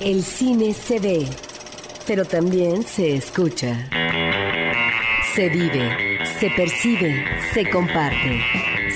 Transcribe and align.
El 0.00 0.22
cine 0.22 0.74
se 0.74 0.98
ve, 0.98 1.26
pero 2.06 2.26
también 2.26 2.82
se 2.82 3.16
escucha. 3.16 3.88
Se 5.34 5.48
vive, 5.48 6.18
se 6.38 6.50
percibe, 6.50 7.24
se 7.54 7.70
comparte. 7.70 8.42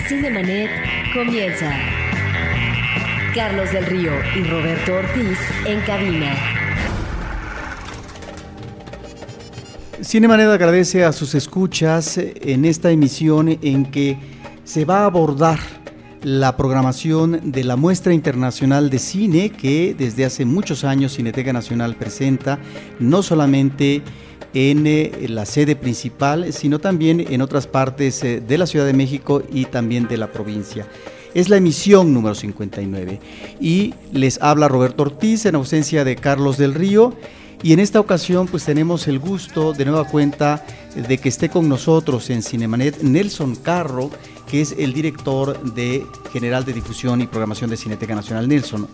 Cinemanet 0.07 0.71
comienza. 1.15 1.73
Carlos 3.35 3.73
del 3.73 3.87
Río 3.87 4.13
y 4.37 4.43
Roberto 4.43 4.93
Ortiz 4.97 5.39
en 5.65 5.81
cabina. 5.83 6.35
Cinemanet 10.03 10.49
agradece 10.49 11.03
a 11.03 11.13
sus 11.13 11.35
escuchas 11.35 12.19
en 12.19 12.67
esta 12.67 12.91
emisión 12.91 13.49
en 13.63 13.91
que 13.91 14.19
se 14.65 14.85
va 14.85 15.01
a 15.01 15.05
abordar 15.07 15.80
la 16.23 16.57
programación 16.57 17.41
de 17.53 17.65
la 17.65 17.77
Muestra 17.77 18.13
Internacional 18.13 18.91
de 18.91 18.99
Cine 18.99 19.51
que 19.51 19.95
desde 19.97 20.25
hace 20.25 20.45
muchos 20.45 20.85
años 20.85 21.15
Cineteca 21.15 21.53
Nacional 21.53 21.97
presenta, 21.97 22.59
no 22.99 23.23
solamente 23.23 24.03
en 24.53 24.87
eh, 24.87 25.27
la 25.29 25.47
sede 25.47 25.77
principal, 25.77 26.53
sino 26.53 26.79
también 26.79 27.21
en 27.21 27.41
otras 27.41 27.67
partes 27.67 28.23
eh, 28.25 28.41
de 28.41 28.59
la 28.59 28.67
Ciudad 28.67 28.87
de 28.87 28.93
México 28.93 29.43
y 29.53 29.67
también 29.67 30.09
de 30.09 30.17
la 30.17 30.31
provincia. 30.33 30.87
Es 31.33 31.49
la 31.49 31.57
emisión 31.57 32.13
número 32.13 32.35
59 32.35 33.21
y 33.61 33.95
les 34.13 34.43
habla 34.43 34.69
Roberto 34.69 35.05
Ortiz 35.05 35.47
en 35.47 35.55
ausencia 35.55 36.05
de 36.05 36.17
Carlos 36.17 36.59
del 36.59 36.75
Río. 36.75 37.15
Y 37.63 37.73
en 37.75 37.79
esta 37.79 38.01
ocasión 38.01 38.49
pues 38.49 38.65
tenemos 38.65 39.07
el 39.07 39.19
gusto 39.19 39.73
de 39.73 39.85
nueva 39.85 40.05
cuenta 40.05 40.65
de 40.97 41.19
que 41.19 41.29
esté 41.29 41.51
con 41.51 41.69
nosotros 41.69 42.31
en 42.31 42.43
Cinemanet 42.43 43.03
Nelson 43.03 43.55
Carro, 43.55 44.11
que 44.51 44.61
es 44.61 44.75
el 44.77 44.93
director 44.93 45.61
de 45.63 46.07
General 46.33 46.65
de 46.65 46.73
Difusión 46.73 47.21
y 47.21 47.27
Programación 47.27 47.71
de 47.71 47.77
Cineteca 47.77 48.17
Nacional. 48.17 48.49
Nelson, 48.49 48.89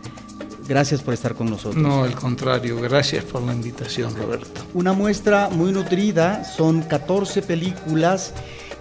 gracias 0.69 1.03
por 1.03 1.15
estar 1.15 1.35
con 1.35 1.49
nosotros. 1.49 1.83
No, 1.83 2.05
al 2.05 2.15
contrario, 2.15 2.79
gracias 2.81 3.25
por 3.25 3.41
la 3.43 3.55
invitación, 3.55 4.15
Roberto. 4.15 4.61
Una 4.75 4.93
muestra 4.93 5.49
muy 5.49 5.73
nutrida, 5.73 6.45
son 6.45 6.83
14 6.83 7.41
películas 7.41 8.35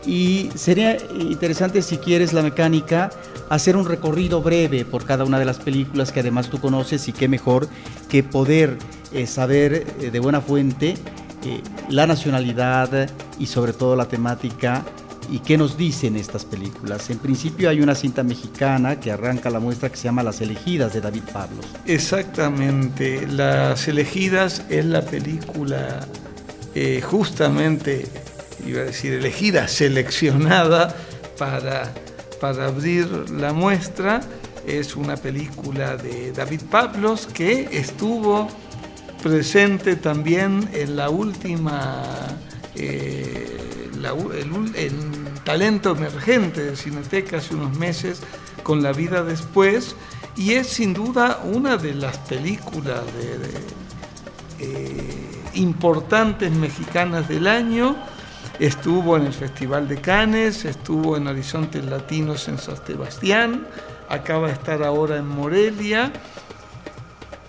y 0.05 0.49
sería 0.53 0.97
interesante 1.17 1.81
si 1.81 1.97
quieres 1.97 2.33
la 2.33 2.41
mecánica 2.41 3.09
hacer 3.49 3.77
un 3.77 3.87
recorrido 3.87 4.41
breve 4.41 4.83
por 4.83 5.05
cada 5.05 5.23
una 5.23 5.39
de 5.39 5.45
las 5.45 5.59
películas 5.59 6.11
que 6.11 6.19
además 6.19 6.49
tú 6.49 6.59
conoces 6.59 7.07
y 7.07 7.13
qué 7.13 7.27
mejor 7.27 7.69
que 8.09 8.21
poder 8.21 8.77
eh, 9.13 9.27
saber 9.27 9.87
eh, 9.99 10.11
de 10.11 10.19
buena 10.19 10.41
fuente 10.41 10.95
eh, 11.45 11.61
la 11.89 12.05
nacionalidad 12.05 13.09
y 13.39 13.47
sobre 13.47 13.73
todo 13.73 13.95
la 13.95 14.07
temática 14.07 14.83
¿Y 15.29 15.39
qué 15.39 15.57
nos 15.57 15.77
dicen 15.77 16.15
estas 16.15 16.45
películas? 16.45 17.09
En 17.09 17.19
principio 17.19 17.69
hay 17.69 17.81
una 17.81 17.95
cinta 17.95 18.23
mexicana 18.23 18.99
que 18.99 19.11
arranca 19.11 19.49
la 19.49 19.59
muestra 19.59 19.89
que 19.89 19.97
se 19.97 20.03
llama 20.03 20.23
Las 20.23 20.41
elegidas 20.41 20.93
de 20.93 21.01
David 21.01 21.23
Pablos. 21.31 21.65
Exactamente, 21.85 23.25
Las 23.27 23.87
elegidas 23.87 24.63
es 24.69 24.85
la 24.85 25.01
película 25.01 26.07
eh, 26.73 27.01
justamente, 27.01 28.05
iba 28.65 28.81
a 28.81 28.85
decir 28.85 29.13
elegida, 29.13 29.67
seleccionada 29.67 30.95
para, 31.37 31.93
para 32.41 32.67
abrir 32.67 33.07
la 33.31 33.53
muestra. 33.53 34.21
Es 34.67 34.95
una 34.95 35.15
película 35.15 35.95
de 35.95 36.31
David 36.31 36.61
Pablos 36.69 37.27
que 37.27 37.69
estuvo 37.71 38.47
presente 39.23 39.95
también 39.95 40.69
en 40.73 40.95
la 40.95 41.09
última... 41.09 42.03
Eh, 42.75 43.74
el, 44.05 45.01
talento 45.43 45.91
emergente 45.91 46.63
de 46.63 46.75
Cineteca 46.75 47.37
hace 47.37 47.55
unos 47.55 47.77
meses 47.77 48.21
con 48.63 48.81
La 48.81 48.91
vida 48.91 49.23
después 49.23 49.95
y 50.35 50.53
es 50.53 50.67
sin 50.67 50.93
duda 50.93 51.41
una 51.43 51.77
de 51.77 51.93
las 51.93 52.17
películas 52.19 53.01
eh, 54.59 55.41
importantes 55.53 56.51
mexicanas 56.51 57.27
del 57.27 57.47
año. 57.47 57.95
Estuvo 58.59 59.17
en 59.17 59.25
el 59.25 59.33
Festival 59.33 59.87
de 59.87 59.97
Cannes, 59.97 60.65
estuvo 60.65 61.17
en 61.17 61.27
Horizontes 61.27 61.83
Latinos 61.85 62.47
en 62.47 62.57
San 62.57 62.77
Sebastián, 62.85 63.67
acaba 64.09 64.47
de 64.47 64.53
estar 64.53 64.81
ahora 64.83 65.17
en 65.17 65.27
Morelia 65.27 66.11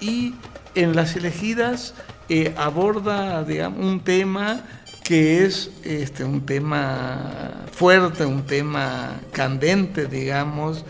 y 0.01 0.35
en 0.75 0.95
Las 0.95 1.17
elegidas 1.17 1.95
eh, 2.29 2.55
aborda 2.59 3.45
un 3.69 4.01
tema 4.01 4.61
que 5.07 5.45
es 5.45 5.71
este, 5.85 6.25
un 6.25 6.45
tema 6.45 7.65
fuerte, 7.71 8.27
un 8.27 8.43
tema 8.43 9.21
candente, 9.31 10.07
digamos, 10.07 10.85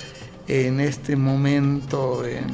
en 0.48 0.80
este 0.80 1.16
momento 1.16 2.24
en 2.24 2.46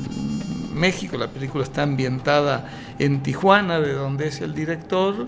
México. 0.74 1.16
La 1.16 1.28
película 1.28 1.62
está 1.62 1.84
ambientada 1.84 2.68
en 2.98 3.22
Tijuana, 3.22 3.78
de 3.78 3.92
donde 3.92 4.26
es 4.26 4.40
el 4.40 4.54
director, 4.54 5.26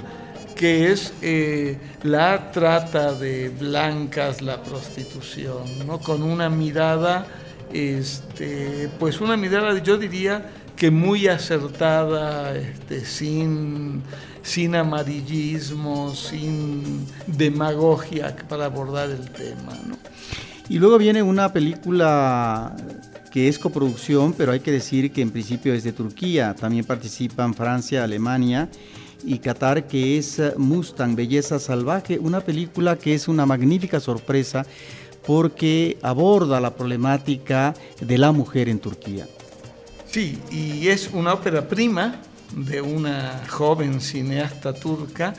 que 0.57 0.91
es 0.91 1.15
eh, 1.23 1.79
la 2.03 2.51
trata 2.51 3.13
de 3.13 3.51
blancas, 3.51 4.43
la 4.43 4.61
prostitución, 4.61 5.87
¿no? 5.87 6.01
con 6.01 6.25
una 6.25 6.51
mirada, 6.51 7.29
este, 7.73 8.91
pues 8.99 9.21
una 9.21 9.37
mirada, 9.37 9.81
yo 9.81 9.99
diría 9.99 10.51
que 10.75 10.91
muy 10.91 11.29
acertada, 11.29 12.57
este, 12.57 13.05
sin 13.05 14.03
sin 14.45 14.77
amarillismo, 14.77 16.15
sin 16.15 17.07
demagogia 17.27 18.37
para 18.49 18.67
abordar 18.67 19.11
el 19.11 19.31
tema. 19.31 19.73
Y 20.69 20.79
luego 20.79 20.99
viene 20.99 21.23
una 21.23 21.53
película 21.53 22.77
que 23.33 23.49
es 23.49 23.59
coproducción, 23.59 24.35
pero 24.35 24.53
hay 24.53 24.61
que 24.61 24.71
decir 24.71 25.11
que 25.13 25.23
en 25.23 25.31
principio 25.31 25.75
es 25.75 25.83
de 25.83 25.93
Turquía. 25.93 26.55
También 26.55 26.85
participan 26.85 27.55
Francia, 27.55 28.05
Alemania 28.05 28.69
y 29.25 29.39
Qatar, 29.39 29.89
que 29.89 30.19
es 30.19 30.41
Mustang, 30.59 31.17
Belleza 31.17 31.59
Salvaje, 31.59 32.19
una 32.19 32.41
película 32.41 32.97
que 32.97 33.15
es 33.15 33.27
una 33.27 33.47
magnífica 33.47 33.99
sorpresa 33.99 34.67
porque 35.27 35.97
aborda 36.03 36.61
la 36.61 36.75
problemática 36.75 37.75
de 37.99 38.19
la 38.19 38.31
mujer 38.31 38.69
en 38.69 38.79
Turquía. 38.79 39.27
Sí, 40.07 40.39
y 40.53 40.89
es 40.89 41.11
una 41.13 41.33
ópera 41.33 41.67
prima 41.67 42.21
de 42.53 42.81
una 42.81 43.43
joven 43.49 44.01
cineasta 44.01 44.73
turca. 44.73 45.35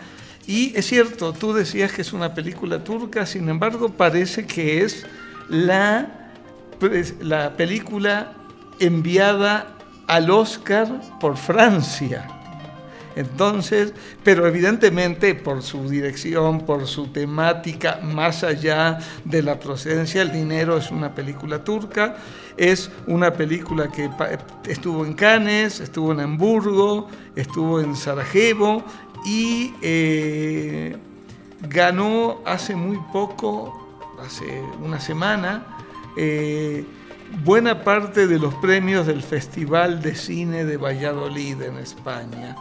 Y 0.48 0.76
es 0.76 0.86
cierto, 0.88 1.34
tú 1.34 1.54
decías 1.54 1.92
que 1.92 2.02
es 2.02 2.14
una 2.14 2.34
película 2.34 2.84
turca, 2.84 3.26
sin 3.26 3.50
embargo 3.50 3.90
parece 3.90 4.46
que 4.46 4.84
es 4.84 5.06
la, 5.50 6.32
la 7.22 7.56
película 7.56 8.34
enviada 8.80 9.76
al 10.08 10.30
Oscar 10.30 11.02
por 11.20 11.38
Francia. 11.38 12.35
Entonces, 13.16 13.94
pero 14.24 14.46
evidentemente 14.46 15.36
por 15.36 15.64
su 15.64 15.88
dirección, 15.88 16.66
por 16.66 16.86
su 16.86 17.08
temática, 17.08 18.00
más 18.04 18.44
allá 18.44 19.00
de 19.24 19.42
la 19.42 19.60
procedencia, 19.60 20.22
el 20.22 20.32
dinero 20.32 20.78
es 20.78 20.92
una 20.92 21.16
película 21.16 21.64
turca, 21.64 22.18
es 22.58 22.92
una 23.08 23.32
película 23.32 23.90
que 23.90 24.10
estuvo 24.68 25.06
en 25.06 25.14
Cannes, 25.14 25.80
estuvo 25.80 26.12
en 26.12 26.20
Hamburgo, 26.20 27.08
estuvo 27.36 27.80
en 27.80 27.96
Sarajevo 27.96 28.84
y 29.26 29.74
eh, 29.82 30.98
ganó 31.70 32.42
hace 32.46 32.76
muy 32.76 33.00
poco, 33.14 34.14
hace 34.26 34.62
una 34.84 35.00
semana, 35.00 35.66
eh, 36.18 36.86
buena 37.44 37.84
parte 37.84 38.28
de 38.28 38.40
los 38.40 38.54
premios 38.56 39.08
del 39.08 39.24
Festival 39.24 40.02
de 40.02 40.16
Cine 40.16 40.66
de 40.66 40.78
Valladolid 40.78 41.62
en 41.62 41.78
España. 41.78 42.56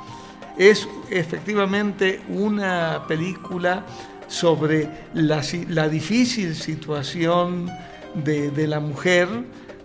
Es 0.56 0.88
efectivamente 1.10 2.20
una 2.28 3.04
película 3.08 3.84
sobre 4.28 4.88
la, 5.14 5.88
difícil 5.88 6.54
situación 6.54 7.70
de, 8.14 8.66
la 8.66 8.80
mujer, 8.80 9.28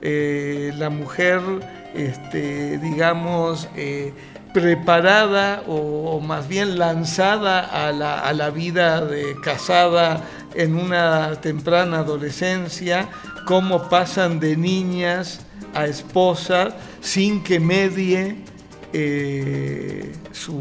eh, 0.02 0.72
la 0.78 0.90
mujer, 0.90 1.42
este, 1.96 2.78
digamos, 2.78 3.68
eh, 3.76 4.14
preparada 4.54 5.64
o, 5.68 6.20
más 6.20 6.48
bien 6.48 6.78
lanzada 6.78 7.60
a 7.60 7.92
la, 7.92 8.20
a 8.20 8.34
la, 8.34 8.50
vida 8.50 9.06
de 9.06 9.36
casada 9.44 10.24
en 10.54 10.76
una 10.76 11.40
temprana 11.42 12.00
adolescencia, 12.00 13.10
cómo 13.46 13.90
pasan 13.90 14.40
de 14.40 14.56
niñas 14.56 15.42
a 15.74 15.86
esposas 15.86 16.74
sin 17.02 17.44
que 17.44 17.60
medie 17.60 18.38
eh, 18.94 20.12
su 20.32 20.60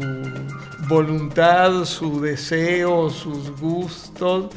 voluntad, 0.87 1.85
su 1.85 2.21
deseo, 2.21 3.09
sus 3.09 3.59
gustos, 3.59 4.53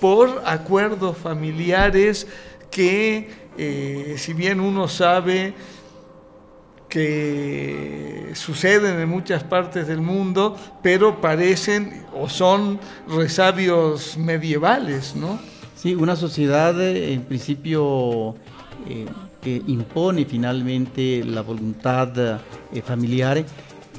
por 0.00 0.42
acuerdos 0.44 1.16
familiares 1.16 2.26
que, 2.70 3.30
eh, 3.56 4.14
si 4.18 4.32
bien 4.32 4.60
uno 4.60 4.88
sabe 4.88 5.54
que 6.88 8.30
suceden 8.34 9.00
en 9.00 9.08
muchas 9.08 9.42
partes 9.42 9.88
del 9.88 10.00
mundo, 10.00 10.56
pero 10.82 11.20
parecen 11.20 12.04
o 12.14 12.28
son 12.28 12.78
resabios 13.08 14.16
medievales, 14.16 15.16
¿no? 15.16 15.38
Sí, 15.74 15.94
una 15.94 16.16
sociedad 16.16 16.80
eh, 16.80 17.12
en 17.12 17.22
principio 17.22 18.34
que 19.46 19.62
impone 19.68 20.24
finalmente 20.24 21.22
la 21.24 21.40
voluntad 21.40 22.10
eh, 22.18 22.82
familiar 22.82 23.44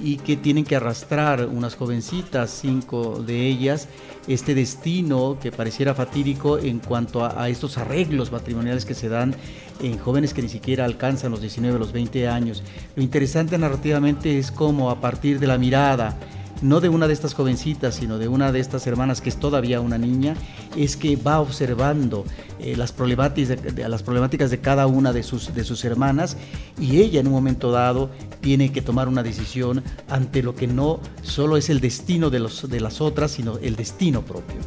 y 0.03 0.17
que 0.17 0.35
tienen 0.35 0.65
que 0.65 0.75
arrastrar 0.75 1.45
unas 1.45 1.73
jovencitas, 1.73 2.49
cinco 2.49 3.23
de 3.25 3.47
ellas, 3.47 3.87
este 4.27 4.53
destino 4.53 5.37
que 5.41 5.53
pareciera 5.53 5.95
fatídico 5.95 6.59
en 6.59 6.79
cuanto 6.79 7.23
a, 7.23 7.47
estos 7.47 7.77
arreglos 7.77 8.29
matrimoniales 8.29 8.83
que 8.83 8.93
se 8.93 9.07
dan 9.07 9.33
en 9.81 9.97
jóvenes 9.97 10.33
que 10.33 10.41
ni 10.41 10.49
siquiera 10.49 10.83
alcanzan 10.83 11.31
los 11.31 11.39
19, 11.39 11.79
los 11.79 11.93
20 11.93 12.27
años. 12.27 12.61
Lo 12.97 13.01
interesante 13.01 13.57
narrativamente 13.57 14.37
es 14.37 14.51
cómo 14.51 14.91
a 14.91 14.99
partir 14.99 15.39
de 15.39 15.47
la 15.47 15.57
mirada, 15.57 16.17
no 16.61 16.79
de 16.79 16.89
una 16.89 17.07
de 17.07 17.13
estas 17.13 17.33
jovencitas, 17.33 17.95
sino 17.95 18.17
de 18.17 18.27
una 18.27 18.51
de 18.51 18.59
estas 18.59 18.87
hermanas 18.87 19.21
que 19.21 19.29
es 19.29 19.37
todavía 19.37 19.81
una 19.81 19.97
niña, 19.97 20.35
es 20.75 20.97
que 20.97 21.15
va 21.15 21.39
observando 21.39 22.25
eh, 22.59 22.75
las, 22.75 22.91
problemáticas 22.91 23.75
de, 23.75 23.89
las 23.89 24.03
problemáticas 24.03 24.49
de 24.49 24.59
cada 24.59 24.87
una 24.87 25.13
de 25.13 25.23
sus, 25.23 25.53
de 25.53 25.63
sus 25.63 25.85
hermanas 25.85 26.37
y 26.79 27.01
ella 27.01 27.19
en 27.19 27.27
un 27.27 27.33
momento 27.33 27.71
dado 27.71 28.09
tiene 28.41 28.71
que 28.71 28.81
tomar 28.81 29.07
una 29.07 29.23
decisión 29.23 29.83
ante 30.09 30.43
lo 30.43 30.55
que 30.55 30.67
no 30.67 30.99
solo 31.21 31.57
es 31.57 31.69
el 31.69 31.79
destino 31.79 32.29
de, 32.29 32.39
los, 32.39 32.69
de 32.69 32.79
las 32.79 33.01
otras, 33.01 33.31
sino 33.31 33.57
el 33.59 33.75
destino 33.75 34.21
propio. 34.21 34.57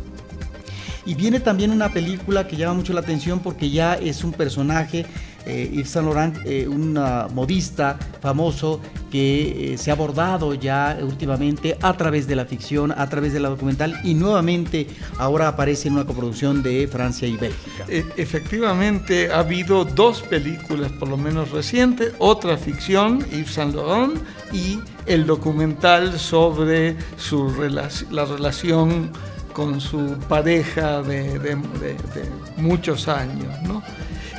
Y 1.07 1.15
viene 1.15 1.41
también 1.41 1.71
una 1.71 1.93
película 1.93 2.47
que 2.47 2.57
llama 2.57 2.75
mucho 2.75 2.93
la 2.93 3.01
atención 3.01 3.41
porque 3.41 3.71
ya 3.71 3.95
es 3.95 4.23
un 4.23 4.33
personaje 4.33 5.07
eh, 5.47 5.71
Yves 5.73 5.91
Saint 5.91 6.07
Laurent, 6.07 6.37
eh, 6.45 6.69
un 6.69 6.93
modista 7.35 7.99
famoso 8.21 8.81
que 9.11 9.75
eh, 9.75 9.79
se 9.79 9.91
ha 9.91 9.95
abordado 9.95 10.55
ya 10.55 10.99
últimamente 11.03 11.77
a 11.81 11.97
través 11.97 12.27
de 12.27 12.37
la 12.37 12.45
ficción, 12.45 12.93
a 12.93 13.09
través 13.09 13.33
de 13.33 13.41
la 13.41 13.49
documental 13.49 13.99
y 14.05 14.15
nuevamente 14.15 14.87
ahora 15.19 15.49
aparece 15.49 15.89
en 15.89 15.95
una 15.95 16.05
coproducción 16.05 16.63
de 16.63 16.87
Francia 16.89 17.27
y 17.27 17.37
Bélgica. 17.37 17.85
E, 17.89 18.05
efectivamente, 18.17 19.33
ha 19.33 19.41
habido 19.41 19.85
dos 19.85 20.23
películas 20.23 20.93
por 20.93 21.09
lo 21.09 21.17
menos 21.17 21.51
recientes, 21.51 22.13
otra 22.19 22.57
ficción, 22.57 23.21
Yves 23.31 23.51
Saint 23.51 23.75
Laurent, 23.75 24.21
y 24.53 24.79
el 25.07 25.27
documental 25.27 26.19
sobre 26.19 26.97
su 27.17 27.51
la 28.11 28.25
relación 28.25 29.11
con 29.53 29.81
su 29.81 30.17
pareja 30.29 31.03
de, 31.03 31.39
de 31.39 31.57
muchos 32.57 33.09
años. 33.09 33.53
¿no? 33.65 33.83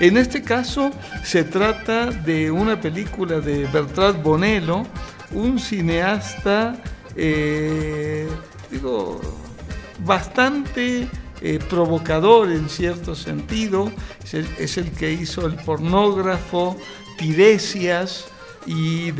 En 0.01 0.17
este 0.17 0.41
caso 0.41 0.89
se 1.23 1.43
trata 1.43 2.07
de 2.07 2.49
una 2.49 2.81
película 2.81 3.39
de 3.39 3.67
Bertrand 3.67 4.23
Bonello, 4.23 4.81
un 5.29 5.59
cineasta, 5.59 6.75
eh, 7.15 8.27
digo, 8.71 9.21
bastante 10.03 11.07
eh, 11.39 11.59
provocador 11.69 12.51
en 12.51 12.67
cierto 12.67 13.13
sentido. 13.13 13.91
Es 14.57 14.77
el, 14.79 14.91
que 14.91 15.11
hizo 15.11 15.45
el 15.45 15.53
pornógrafo, 15.53 16.77
Tiresias 17.19 18.25
y, 18.65 19.13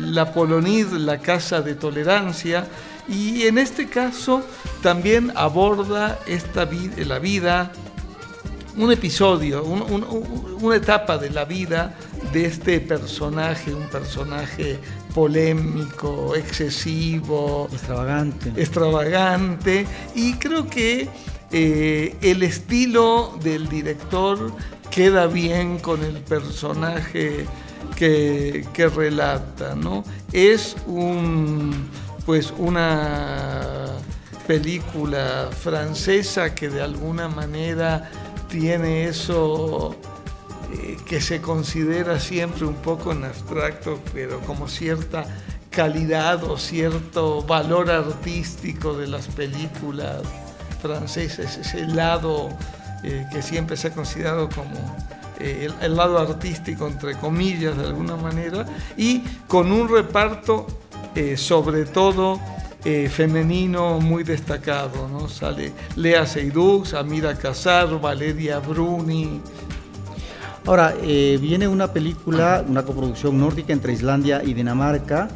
La 0.00 0.32
Polonid, 0.32 0.86
la 0.92 1.18
Casa 1.18 1.60
de 1.60 1.74
Tolerancia. 1.74 2.66
Y 3.06 3.42
en 3.42 3.58
este 3.58 3.90
caso 3.90 4.42
también 4.82 5.32
aborda 5.34 6.18
esta 6.26 6.66
la 6.96 7.18
vida 7.18 7.72
un 8.76 8.92
episodio, 8.92 9.62
una 9.64 10.76
etapa 10.76 11.18
de 11.18 11.30
la 11.30 11.44
vida 11.44 11.94
de 12.32 12.46
este 12.46 12.80
personaje, 12.80 13.72
un 13.72 13.88
personaje 13.88 14.78
polémico, 15.14 16.34
excesivo, 16.34 17.68
extravagante. 17.72 18.52
Extravagante. 18.56 19.86
Y 20.14 20.34
creo 20.34 20.66
que 20.66 21.08
eh, 21.52 22.16
el 22.20 22.42
estilo 22.42 23.38
del 23.42 23.68
director 23.68 24.52
queda 24.90 25.26
bien 25.26 25.78
con 25.78 26.02
el 26.02 26.16
personaje 26.18 27.46
que, 27.96 28.66
que 28.72 28.88
relata, 28.88 29.74
¿no? 29.74 30.04
Es 30.32 30.76
un 30.86 31.88
pues 32.26 32.52
una 32.56 33.86
película 34.46 35.50
francesa 35.50 36.54
que 36.54 36.68
de 36.68 36.82
alguna 36.82 37.28
manera 37.28 38.10
tiene 38.54 39.06
eso 39.06 39.96
eh, 40.72 40.96
que 41.04 41.20
se 41.20 41.40
considera 41.40 42.20
siempre 42.20 42.64
un 42.64 42.76
poco 42.76 43.10
en 43.10 43.24
abstracto, 43.24 43.98
pero 44.12 44.38
como 44.42 44.68
cierta 44.68 45.24
calidad 45.70 46.44
o 46.44 46.56
cierto 46.56 47.42
valor 47.42 47.90
artístico 47.90 48.96
de 48.96 49.08
las 49.08 49.26
películas 49.26 50.22
francesas, 50.80 51.56
ese 51.56 51.84
lado 51.88 52.48
eh, 53.02 53.26
que 53.32 53.42
siempre 53.42 53.76
se 53.76 53.88
ha 53.88 53.92
considerado 53.92 54.48
como 54.48 54.96
eh, 55.40 55.68
el, 55.80 55.96
lado 55.96 56.20
artístico, 56.20 56.86
entre 56.86 57.16
comillas, 57.16 57.76
de 57.76 57.86
alguna 57.86 58.14
manera, 58.14 58.66
y 58.96 59.22
con 59.48 59.72
un 59.72 59.88
reparto 59.88 60.68
sobre 61.36 61.84
todo 61.84 62.40
eh, 62.84 63.08
femenino 63.08 64.00
muy 64.00 64.24
destacado, 64.24 65.08
¿no? 65.08 65.28
Sale 65.28 65.72
Lea 65.96 66.26
Seydoux, 66.26 66.94
Amira 66.94 67.34
Casar, 67.36 68.00
Valeria 68.00 68.58
Bruni. 68.58 69.40
Ahora, 70.66 70.94
eh, 71.02 71.38
viene 71.40 71.68
una 71.68 71.92
película, 71.92 72.64
una 72.66 72.82
coproducción 72.82 73.38
nórdica 73.38 73.72
entre 73.72 73.92
Islandia 73.92 74.42
y 74.42 74.54
Dinamarca, 74.54 75.28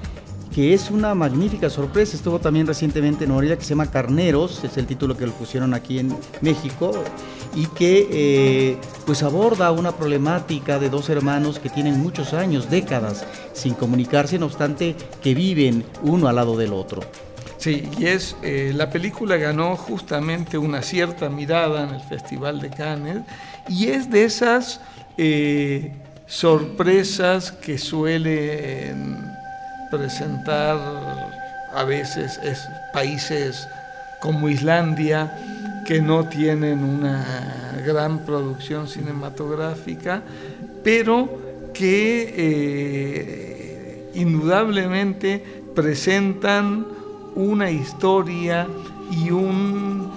que 0.55 0.73
es 0.73 0.91
una 0.91 1.15
magnífica 1.15 1.69
sorpresa. 1.69 2.17
Estuvo 2.17 2.39
también 2.39 2.67
recientemente 2.67 3.25
en 3.25 3.33
Orilla, 3.33 3.57
que 3.57 3.63
se 3.63 3.71
llama 3.71 3.91
Carneros, 3.91 4.65
es 4.65 4.77
el 4.79 4.87
título 4.87 5.17
que 5.17 5.27
lo 5.27 5.33
pusieron 5.33 5.75
aquí 5.75 5.99
en 5.99 6.17
México, 6.41 6.93
y 7.55 7.67
que 7.67 8.09
eh, 8.11 8.79
pues 9.07 9.23
aborda 9.23 9.71
una 9.71 9.93
problemática 9.93 10.79
de 10.79 10.91
dos 10.91 11.11
hermanos 11.11 11.59
que 11.59 11.69
tienen 11.69 12.01
muchos 12.01 12.33
años, 12.33 12.71
décadas, 12.71 13.27
sin 13.53 13.75
comunicarse, 13.75 14.39
no 14.39 14.47
obstante 14.47 14.97
que 15.23 15.35
viven 15.35 15.85
uno 16.03 16.29
al 16.29 16.37
lado 16.37 16.57
del 16.57 16.73
otro. 16.73 17.01
Sí, 17.59 17.89
y 17.99 18.07
es, 18.07 18.37
eh, 18.43 18.73
la 18.75 18.89
película 18.89 19.37
ganó 19.37 19.77
justamente 19.77 20.57
una 20.57 20.81
cierta 20.81 21.29
mirada 21.29 21.85
en 21.85 21.95
el 21.95 22.01
Festival 22.01 22.61
de 22.61 22.71
Cannes 22.71 23.19
y 23.69 23.89
es 23.89 24.09
de 24.11 24.25
esas 24.25 24.81
eh, 25.17 25.93
sorpresas 26.27 27.51
que 27.51 27.77
suelen 27.77 29.19
presentar 29.91 30.79
a 31.75 31.85
veces 31.85 32.39
es, 32.45 32.69
países 32.93 33.69
como 34.21 34.49
Islandia 34.49 35.37
que 35.85 36.01
no 36.01 36.29
tienen 36.29 36.85
una 36.85 37.83
gran 37.85 38.19
producción 38.21 38.87
cinematográfica, 38.89 40.23
pero 40.85 41.71
que 41.73 42.35
eh, 42.37 44.11
indudablemente 44.15 45.43
presentan 45.75 46.87
una 47.39 47.71
historia 47.71 48.67
y 49.13 49.31
un, 49.31 50.11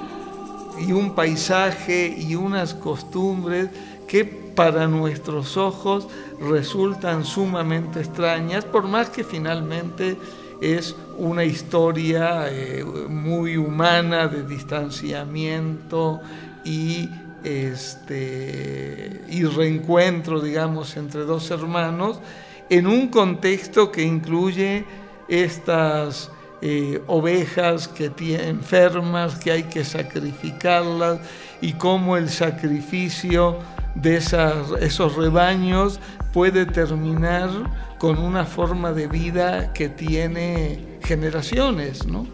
y 0.79 0.91
un 0.91 1.13
paisaje 1.13 2.07
y 2.17 2.35
unas 2.35 2.73
costumbres 2.73 3.69
que 4.07 4.25
para 4.25 4.87
nuestros 4.87 5.55
ojos 5.55 6.07
resultan 6.41 7.23
sumamente 7.23 7.99
extrañas, 7.99 8.65
por 8.65 8.87
más 8.87 9.11
que 9.11 9.23
finalmente 9.23 10.17
es 10.61 10.95
una 11.19 11.43
historia 11.43 12.47
eh, 12.49 12.83
muy 12.83 13.55
humana 13.55 14.27
de 14.27 14.43
distanciamiento 14.43 16.21
y, 16.65 17.07
este, 17.43 19.21
y 19.29 19.43
reencuentro, 19.43 20.41
digamos, 20.41 20.97
entre 20.97 21.21
dos 21.21 21.51
hermanos, 21.51 22.19
en 22.67 22.87
un 22.87 23.09
contexto 23.09 23.91
que 23.91 24.01
incluye 24.01 24.85
estas 25.27 26.31
eh, 26.61 27.01
ovejas 27.07 27.87
que 27.87 28.09
tienen 28.09 28.49
enfermas, 28.49 29.35
que 29.35 29.51
hay 29.51 29.63
que 29.63 29.83
sacrificarlas 29.83 31.19
y 31.61 31.73
cómo 31.73 32.17
el 32.17 32.29
sacrificio 32.29 33.57
de 33.95 34.17
esos 34.17 35.15
rebaños 35.15 35.99
puede 36.33 36.65
terminar 36.65 37.49
con 37.97 38.17
una 38.17 38.45
forma 38.45 38.93
de 38.93 39.07
vida 39.07 39.73
que 39.73 39.89
tiene 39.89 40.99
generaciones, 41.03 42.05
¿no? 42.05 42.25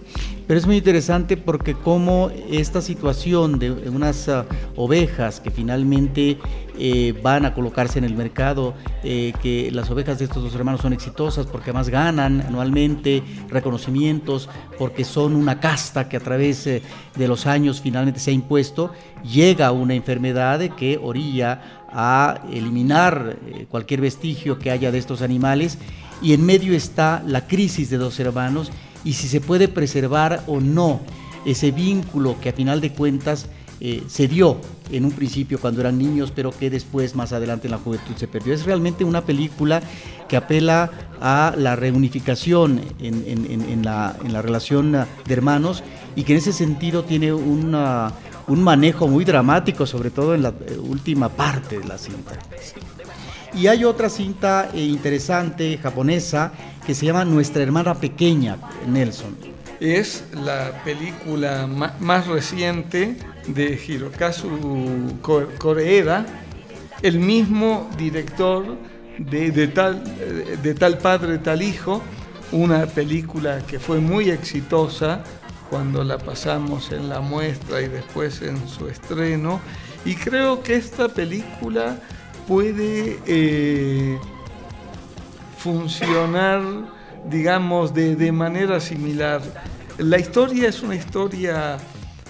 Pero 0.47 0.57
es 0.61 0.65
muy 0.65 0.77
interesante 0.77 1.35
porque 1.35 1.73
como 1.73 2.31
esta 2.49 2.81
situación 2.81 3.59
de 3.59 3.69
unas 3.89 4.29
ah, 4.29 4.45
ovejas 4.77 5.41
que 5.41 5.51
finalmente 5.51 6.37
eh, 6.79 7.13
van 7.21 7.45
a 7.45 7.53
colocarse 7.53 7.99
en 7.99 8.05
el 8.05 8.15
mercado, 8.15 8.73
eh, 9.03 9.33
que 9.41 9.69
las 9.73 9.91
ovejas 9.91 10.19
de 10.19 10.25
estos 10.25 10.41
dos 10.41 10.55
hermanos 10.55 10.79
son 10.79 10.93
exitosas 10.93 11.47
porque 11.47 11.71
además 11.71 11.89
ganan 11.89 12.39
anualmente 12.39 13.23
reconocimientos, 13.49 14.47
porque 14.79 15.03
son 15.03 15.35
una 15.35 15.59
casta 15.59 16.07
que 16.07 16.15
a 16.15 16.21
través 16.21 16.65
eh, 16.65 16.81
de 17.17 17.27
los 17.27 17.45
años 17.45 17.81
finalmente 17.81 18.21
se 18.21 18.31
ha 18.31 18.33
impuesto, 18.33 18.93
llega 19.23 19.73
una 19.73 19.95
enfermedad 19.95 20.61
que 20.77 20.97
orilla 20.97 21.83
a 21.91 22.39
eliminar 22.53 23.37
cualquier 23.69 23.99
vestigio 23.99 24.59
que 24.59 24.71
haya 24.71 24.91
de 24.91 24.97
estos 24.97 25.21
animales. 25.21 25.77
Y 26.21 26.33
en 26.33 26.45
medio 26.45 26.73
está 26.73 27.23
la 27.27 27.45
crisis 27.47 27.91
de 27.91 27.97
dos 27.97 28.19
hermanos 28.19 28.71
y 29.07 29.13
si 29.13 29.29
se 29.29 29.39
puede 29.39 29.69
preservar 29.69 30.43
o 30.47 30.59
no 30.59 30.99
ese 31.45 31.71
vínculo 31.71 32.35
que 32.41 32.49
a 32.49 32.53
final 32.53 32.81
de 32.81 32.91
cuentas 32.91 33.45
eh, 33.79 34.03
se 34.07 34.27
dio 34.27 34.57
en 34.91 35.05
un 35.05 35.11
principio 35.11 35.61
cuando 35.61 35.79
eran 35.79 35.97
niños, 35.97 36.33
pero 36.35 36.51
que 36.51 36.69
después, 36.69 37.15
más 37.15 37.31
adelante 37.31 37.67
en 37.67 37.71
la 37.71 37.77
juventud, 37.77 38.15
se 38.17 38.27
perdió. 38.27 38.53
Es 38.53 38.65
realmente 38.65 39.05
una 39.05 39.21
película 39.21 39.81
que 40.27 40.35
apela 40.35 40.91
a 41.21 41.53
la 41.55 41.77
reunificación 41.77 42.81
en, 42.99 43.85
la, 43.85 44.13
relación 44.41 44.91
de 44.91 45.33
hermanos 45.33 45.83
y 46.17 46.23
que 46.23 46.33
en 46.33 46.39
ese 46.39 46.51
sentido 46.51 47.05
tiene 47.05 47.31
un 47.31 47.71
manejo 48.47 49.07
muy 49.07 49.23
dramático, 49.23 49.85
sobre 49.85 50.09
todo 50.09 50.35
en 50.35 50.41
la 50.41 50.49
eh, 50.49 50.77
última 50.77 51.29
parte 51.29 51.79
de 51.79 51.85
la 51.85 51.97
cinta. 51.97 52.33
Y 53.53 53.67
hay 53.67 53.85
otra 53.85 54.09
cinta 54.09 54.69
eh, 54.73 54.83
interesante 54.83 55.79
japonesa 55.81 56.51
que 56.87 56.95
se 56.95 57.05
llama 57.05 57.25
Nuestra 57.25 57.61
hermana 57.61 57.95
pequeña, 57.95 58.55
Nelson. 58.87 59.35
Es 59.81 60.23
la 60.31 60.81
película 60.85 61.67
más 61.67 62.27
reciente 62.27 63.17
de 63.45 63.77
Hirokazu 63.85 65.19
Koreeda, 65.59 66.25
el 67.01 67.19
mismo 67.19 67.89
director 67.97 68.77
de, 69.17 69.67
tal, 69.67 70.01
de 70.63 70.73
Tal 70.75 70.97
Padre, 70.99 71.39
Tal 71.39 71.61
Hijo, 71.61 72.01
una 72.53 72.85
película 72.85 73.59
que 73.67 73.79
fue 73.79 73.99
muy 73.99 74.29
exitosa 74.29 75.25
cuando 75.69 76.05
la 76.05 76.17
pasamos 76.17 76.93
en 76.93 77.09
la 77.09 77.19
muestra 77.19 77.81
y 77.81 77.89
después 77.89 78.41
en 78.41 78.65
su 78.65 78.87
estreno. 78.87 79.59
Y 80.05 80.15
creo 80.15 80.63
que 80.63 80.77
esta 80.77 81.09
película 81.09 81.99
puede 82.47 83.19
eh, 83.27 84.17
funcionar, 85.57 86.61
digamos, 87.29 87.93
de, 87.93 88.15
de 88.15 88.31
manera 88.31 88.79
similar. 88.79 89.41
La 89.97 90.19
historia 90.19 90.69
es 90.69 90.81
una 90.81 90.95
historia 90.95 91.77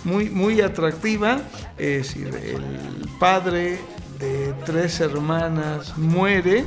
muy, 0.04 0.30
muy 0.30 0.62
atractiva. 0.62 1.40
Es 1.78 2.08
decir, 2.08 2.28
el 2.28 3.08
padre 3.20 3.80
de 4.20 4.54
tres 4.66 5.00
hermanas 5.00 5.98
muere, 5.98 6.66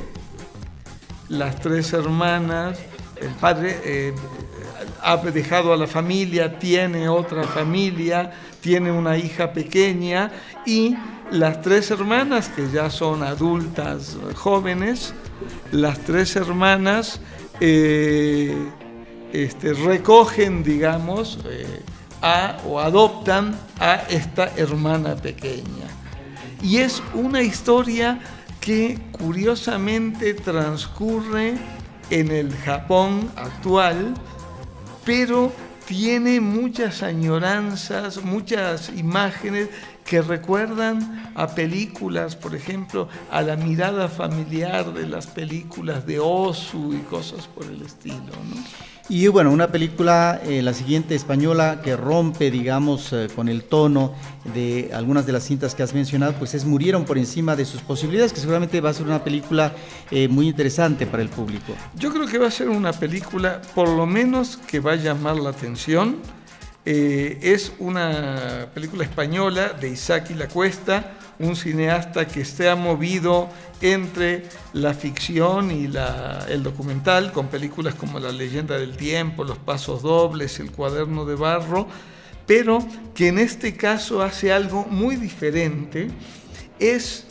las 1.27 1.59
tres 1.59 1.93
hermanas, 1.93 2.79
el 3.19 3.33
padre 3.35 3.79
eh, 3.83 4.13
ha 5.01 5.17
dejado 5.17 5.73
a 5.73 5.77
la 5.77 5.87
familia, 5.87 6.59
tiene 6.59 7.09
otra 7.09 7.43
familia, 7.43 8.31
tiene 8.61 8.91
una 8.91 9.17
hija 9.17 9.51
pequeña 9.53 10.31
y 10.65 10.95
las 11.31 11.61
tres 11.61 11.89
hermanas, 11.91 12.49
que 12.49 12.69
ya 12.69 12.89
son 12.89 13.23
adultas 13.23 14.17
jóvenes, 14.35 15.13
las 15.71 15.99
tres 15.99 16.35
hermanas 16.35 17.19
eh, 17.59 18.55
este, 19.33 19.73
recogen, 19.73 20.63
digamos, 20.63 21.39
eh, 21.45 21.81
o 22.67 22.79
adoptan 22.79 23.57
a 23.79 23.95
esta 24.09 24.51
hermana 24.55 25.15
pequeña. 25.15 25.87
Y 26.61 26.77
es 26.77 27.01
una 27.13 27.41
historia 27.41 28.19
que 28.59 28.99
curiosamente 29.11 30.35
transcurre 30.35 31.55
en 32.11 32.29
el 32.29 32.55
Japón 32.57 33.31
actual, 33.35 34.13
pero 35.03 35.51
tiene 35.85 36.39
muchas 36.39 37.01
añoranzas, 37.01 38.23
muchas 38.23 38.89
imágenes 38.95 39.69
que 40.11 40.21
recuerdan 40.21 41.31
a 41.35 41.55
películas, 41.55 42.35
por 42.35 42.53
ejemplo, 42.53 43.07
a 43.31 43.41
la 43.41 43.55
mirada 43.55 44.09
familiar 44.09 44.93
de 44.93 45.07
las 45.07 45.25
películas 45.25 46.05
de 46.05 46.19
Osu 46.19 46.93
y 46.93 46.99
cosas 47.03 47.47
por 47.47 47.63
el 47.65 47.81
estilo. 47.81 48.17
¿no? 48.19 48.61
Y 49.07 49.29
bueno, 49.29 49.51
una 49.51 49.69
película, 49.69 50.41
eh, 50.43 50.61
la 50.61 50.73
siguiente 50.73 51.15
española, 51.15 51.79
que 51.81 51.95
rompe, 51.95 52.51
digamos, 52.51 53.13
eh, 53.13 53.29
con 53.33 53.47
el 53.47 53.63
tono 53.63 54.13
de 54.53 54.91
algunas 54.93 55.25
de 55.25 55.31
las 55.31 55.43
cintas 55.43 55.75
que 55.75 55.83
has 55.83 55.93
mencionado, 55.93 56.33
pues 56.33 56.55
es 56.55 56.65
Murieron 56.65 57.05
por 57.05 57.17
encima 57.17 57.55
de 57.55 57.63
sus 57.63 57.79
posibilidades, 57.79 58.33
que 58.33 58.41
seguramente 58.41 58.81
va 58.81 58.89
a 58.89 58.93
ser 58.93 59.05
una 59.05 59.23
película 59.23 59.71
eh, 60.11 60.27
muy 60.27 60.49
interesante 60.49 61.07
para 61.07 61.23
el 61.23 61.29
público. 61.29 61.73
Yo 61.95 62.11
creo 62.11 62.27
que 62.27 62.37
va 62.37 62.47
a 62.47 62.51
ser 62.51 62.67
una 62.67 62.91
película, 62.91 63.61
por 63.73 63.87
lo 63.87 64.05
menos, 64.05 64.57
que 64.67 64.81
va 64.81 64.91
a 64.91 64.97
llamar 64.97 65.37
la 65.37 65.51
atención. 65.51 66.17
Es 66.83 67.73
una 67.79 68.67
película 68.73 69.03
española 69.03 69.69
de 69.69 69.89
Isaac 69.89 70.31
y 70.31 70.33
la 70.33 70.47
Cuesta, 70.47 71.17
un 71.39 71.55
cineasta 71.55 72.27
que 72.27 72.45
se 72.45 72.69
ha 72.69 72.75
movido 72.75 73.49
entre 73.81 74.43
la 74.73 74.93
ficción 74.93 75.71
y 75.71 75.89
el 76.49 76.63
documental, 76.63 77.31
con 77.31 77.47
películas 77.47 77.95
como 77.95 78.19
La 78.19 78.31
leyenda 78.31 78.77
del 78.77 78.95
tiempo, 78.95 79.43
Los 79.43 79.57
pasos 79.57 80.01
dobles, 80.01 80.59
El 80.59 80.71
cuaderno 80.71 81.25
de 81.25 81.35
barro, 81.35 81.87
pero 82.45 82.85
que 83.15 83.29
en 83.29 83.39
este 83.39 83.75
caso 83.75 84.21
hace 84.21 84.51
algo 84.51 84.85
muy 84.85 85.15
diferente. 85.15 86.09
Es, 86.79 87.25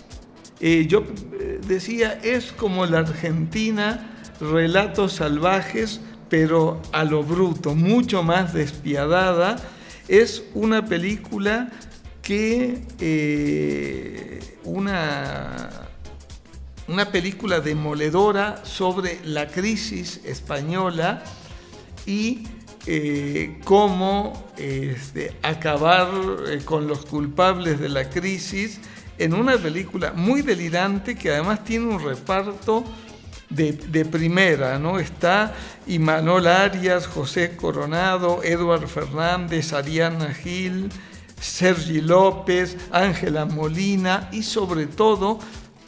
eh, 0.60 0.86
yo 0.88 1.04
eh, 1.38 1.60
decía, 1.66 2.18
es 2.22 2.52
como 2.52 2.86
la 2.86 3.00
Argentina, 3.00 4.16
relatos 4.40 5.14
salvajes, 5.14 6.00
pero 6.30 6.80
a 6.92 7.04
lo 7.04 7.22
bruto, 7.22 7.74
mucho 7.74 8.22
más 8.22 8.54
despiadada. 8.54 9.56
Es 10.08 10.44
una 10.54 10.86
película 10.86 11.70
que 12.22 12.82
eh, 13.00 14.58
una, 14.64 15.68
una 16.88 17.10
película 17.10 17.60
demoledora 17.60 18.64
sobre 18.64 19.18
la 19.24 19.48
crisis 19.48 20.20
española 20.24 21.22
y 22.06 22.44
eh, 22.86 23.60
cómo 23.64 24.50
este, 24.56 25.36
acabar 25.42 26.08
eh, 26.48 26.60
con 26.64 26.86
los 26.86 27.04
culpables 27.04 27.78
de 27.78 27.88
la 27.88 28.08
crisis 28.08 28.80
en 29.18 29.34
una 29.34 29.58
película 29.58 30.12
muy 30.12 30.40
delirante 30.42 31.14
que 31.14 31.30
además 31.30 31.62
tiene 31.64 31.86
un 31.86 32.02
reparto 32.02 32.84
de, 33.50 34.04
primera, 34.04 34.78
¿no? 34.78 34.98
Está 34.98 35.54
Imanol 35.86 36.46
Arias, 36.46 37.06
José 37.06 37.56
Coronado, 37.56 38.42
Eduard 38.42 38.86
Fernández, 38.86 39.72
Ariana 39.72 40.32
Gil, 40.32 40.88
Sergi 41.40 42.00
López, 42.00 42.76
Ángela 42.92 43.44
Molina 43.44 44.28
y 44.32 44.42
sobre 44.44 44.86
todo 44.86 45.38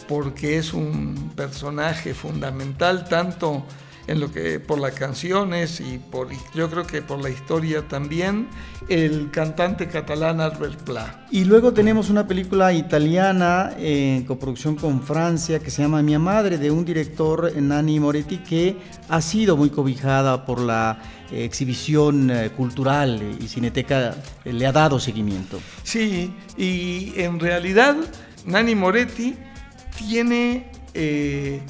porque 0.09 0.59
es 0.59 0.75
un 0.75 1.33
personaje 1.37 2.15
fundamental 2.15 3.09
tanto 3.09 3.65
en 4.07 4.21
lo 4.21 4.33
que 4.33 4.61
por 4.61 4.79
las 4.79 4.93
canciones 4.95 5.81
y 5.81 5.99
por 5.99 6.29
yo 6.55 6.71
creo 6.71 6.87
que 6.87 7.03
por 7.03 7.23
la 7.23 7.31
historia 7.31 7.87
también 7.89 8.49
el 8.89 9.31
cantante 9.31 9.89
catalán 9.89 10.41
Albert 10.41 10.83
Pla. 10.83 11.27
Y 11.31 11.45
luego 11.45 11.73
tenemos 11.73 12.11
una 12.11 12.27
película 12.27 12.73
italiana 12.73 13.73
en 13.79 14.25
coproducción 14.25 14.77
con 14.77 15.03
Francia 15.03 15.61
que 15.61 15.71
se 15.71 15.83
llama 15.83 16.03
Mi 16.03 16.17
madre 16.19 16.59
de 16.59 16.71
un 16.71 16.85
director 16.85 17.53
Nani 17.57 18.01
Moretti 18.01 18.39
que 18.39 18.77
ha 19.09 19.21
sido 19.21 19.57
muy 19.57 19.71
cobijada 19.71 20.45
por 20.45 20.61
la 20.61 21.01
exhibición 21.31 22.31
eh, 22.31 22.51
cultural 22.51 23.37
y 23.41 23.49
Cineteca 23.49 24.17
eh, 24.45 24.53
le 24.53 24.67
ha 24.67 24.73
dado 24.73 25.01
seguimiento. 25.01 25.61
Sí, 25.83 26.33
y 26.57 27.13
en 27.17 27.41
realidad 27.41 27.97
Nani 28.45 28.75
Moretti 28.75 29.37
tiene 29.97 30.71
eh, 30.95 31.61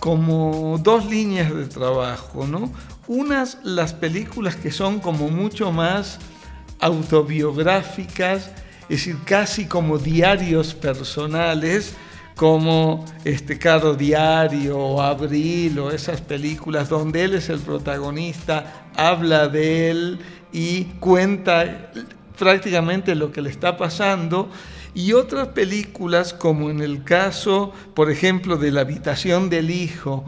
como 0.00 0.78
dos 0.82 1.06
líneas 1.06 1.54
de 1.54 1.66
trabajo, 1.66 2.46
¿no? 2.46 2.72
Unas 3.06 3.58
las 3.64 3.94
películas 3.94 4.56
que 4.56 4.70
son 4.70 5.00
como 5.00 5.28
mucho 5.28 5.72
más 5.72 6.18
autobiográficas, 6.80 8.50
es 8.88 8.88
decir, 8.88 9.16
casi 9.24 9.66
como 9.66 9.98
diarios 9.98 10.74
personales, 10.74 11.94
como 12.36 13.04
este 13.24 13.58
Caro 13.58 13.94
Diario 13.94 14.78
o 14.78 15.02
Abril 15.02 15.78
o 15.80 15.90
esas 15.90 16.20
películas 16.20 16.88
donde 16.88 17.24
él 17.24 17.34
es 17.34 17.48
el 17.48 17.58
protagonista, 17.58 18.88
habla 18.94 19.48
de 19.48 19.90
él 19.90 20.18
y 20.52 20.84
cuenta 21.00 21.90
prácticamente 22.38 23.16
lo 23.16 23.32
que 23.32 23.42
le 23.42 23.50
está 23.50 23.76
pasando 23.76 24.48
y 24.98 25.12
otras 25.12 25.46
películas 25.48 26.32
como 26.32 26.70
en 26.70 26.80
el 26.80 27.04
caso, 27.04 27.72
por 27.94 28.10
ejemplo, 28.10 28.56
de 28.56 28.72
La 28.72 28.80
habitación 28.80 29.48
del 29.48 29.70
hijo 29.70 30.24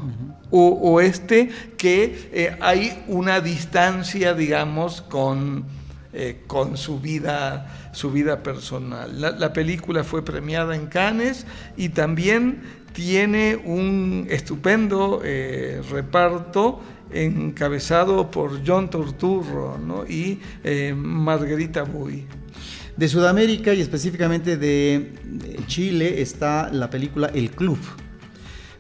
o, 0.53 1.01
este, 1.01 1.51
que 1.77 2.29
eh, 2.33 2.57
hay 2.61 3.03
una 3.09 3.41
distancia, 3.41 4.33
digamos, 4.33 5.03
con, 5.03 5.65
eh, 6.13 6.45
con 6.47 6.77
su 6.77 7.01
vida 7.01 7.91
su 7.93 8.13
vida 8.13 8.45
personal. 8.45 9.21
La, 9.21 9.53
película 9.53 10.05
fue 10.05 10.25
premiada 10.25 10.77
en 10.77 10.87
Cannes 10.87 11.47
y 11.77 11.89
también 11.89 12.63
tiene 12.93 13.57
un 13.57 14.29
estupendo 14.31 15.21
eh, 15.25 15.83
reparto 15.91 16.81
encabezado 17.11 18.31
por 18.31 18.65
John 18.65 18.89
Torturro 18.89 20.07
y 20.09 20.39
Margarita 20.95 21.83
Buy. 21.83 22.25
De 23.01 23.09
Sudamérica 23.09 23.73
y 23.73 23.81
específicamente 23.81 24.59
de 24.59 25.15
Chile 25.69 26.21
está 26.21 26.69
la 26.71 26.91
película 26.91 27.31
El 27.33 27.51
Club. 27.51 27.79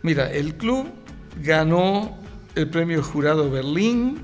Mira, 0.03 0.31
El 0.31 0.57
Club 0.57 0.89
ganó 1.43 2.19
el 2.55 2.69
premio 2.69 3.03
Jurado 3.03 3.51
Berlín, 3.51 4.21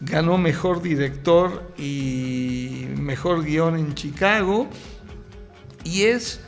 ganó 0.00 0.36
mejor 0.36 0.82
director 0.82 1.72
y 1.78 2.88
mejor 2.98 3.44
guion 3.44 3.78
en 3.78 3.94
Chicago 3.94 4.66
y 5.84 6.02
es 6.02 6.40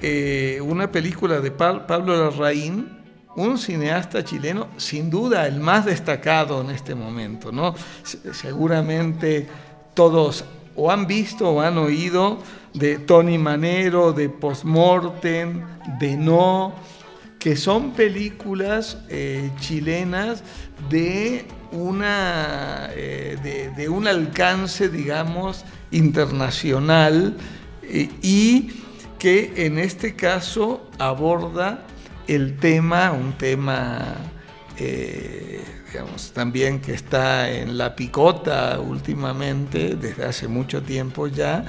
eh, 0.00 0.58
una 0.64 0.90
película 0.90 1.40
de 1.40 1.50
Pablo 1.50 2.16
Larraín, 2.16 2.98
un 3.36 3.58
cineasta 3.58 4.24
chileno 4.24 4.68
sin 4.78 5.10
duda 5.10 5.46
el 5.46 5.60
más 5.60 5.84
destacado 5.84 6.62
en 6.62 6.70
este 6.70 6.94
momento, 6.94 7.52
¿no? 7.52 7.74
Seguramente 8.32 9.46
todos 9.92 10.46
o 10.78 10.90
han 10.92 11.06
visto 11.06 11.50
o 11.50 11.60
han 11.60 11.76
oído 11.76 12.38
de 12.72 12.98
Tony 12.98 13.36
Manero, 13.36 14.12
de 14.12 14.28
Postmortem, 14.28 15.64
de 15.98 16.16
No, 16.16 16.72
que 17.40 17.56
son 17.56 17.92
películas 17.92 18.98
eh, 19.08 19.50
chilenas 19.58 20.44
de, 20.88 21.44
una, 21.72 22.90
eh, 22.94 23.72
de, 23.76 23.88
un 23.88 24.06
alcance, 24.06 24.88
digamos, 24.88 25.64
internacional 25.90 27.36
eh, 27.82 28.08
y 28.22 28.70
que 29.18 29.66
en 29.66 29.78
este 29.78 30.14
caso 30.14 30.88
aborda 30.98 31.82
el 32.28 32.56
tema, 32.56 33.10
un 33.10 33.32
tema, 33.32 34.14
también 36.32 36.80
que 36.80 36.92
está 36.92 37.50
en 37.50 37.78
la 37.78 37.94
picota 37.96 38.78
últimamente, 38.80 39.96
desde 39.96 40.24
hace 40.24 40.48
mucho 40.48 40.82
tiempo 40.82 41.26
ya, 41.26 41.64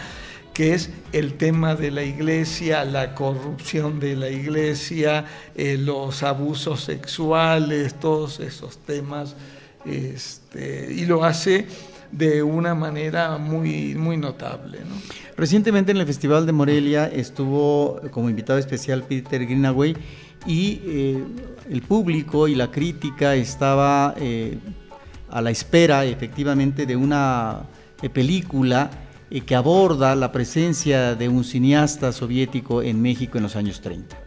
que 0.54 0.74
es 0.74 0.90
el 1.14 1.36
tema 1.36 1.76
de 1.76 1.92
la 1.92 2.04
iglesia, 2.04 2.84
la 2.84 3.16
corrupción 3.16 4.00
de 4.00 4.16
la 4.16 4.30
iglesia, 4.30 5.26
eh, 5.56 5.78
los 5.80 6.22
abusos 6.24 6.82
sexuales, 6.82 8.00
todos 8.00 8.40
esos 8.40 8.78
temas, 8.80 9.36
este, 9.86 10.92
y 10.94 11.06
lo 11.06 11.24
hace 11.24 11.68
de 12.12 12.44
una 12.44 12.76
manera 12.76 13.38
muy, 13.38 13.96
muy 13.96 14.18
notable. 14.18 14.80
Recientemente 15.38 15.92
en 15.92 15.98
el 15.98 16.06
Festival 16.06 16.46
de 16.46 16.52
Morelia 16.52 17.06
estuvo 17.06 18.02
como 18.12 18.30
invitado 18.30 18.60
especial 18.60 19.04
Peter 19.04 19.46
Greenaway 19.46 19.96
y 20.50 20.82
eh, 20.84 21.24
el 21.70 21.84
público 21.84 22.48
y 22.48 22.56
la 22.56 22.72
crítica 22.72 23.36
estaba 23.36 24.16
eh, 24.18 24.58
a 25.30 25.44
la 25.44 25.52
espera 25.52 26.06
efectivamente 26.06 26.88
de 26.88 26.96
una 26.96 27.68
película 28.12 28.90
que 29.46 29.56
aborda 29.56 30.16
la 30.16 30.32
presencia 30.32 31.14
de 31.14 31.30
un 31.30 31.44
cineasta 31.44 32.12
soviético 32.12 32.82
en 32.82 33.00
México 33.00 33.38
en 33.38 33.44
los 33.44 33.56
años 33.56 33.80
30. 33.80 34.18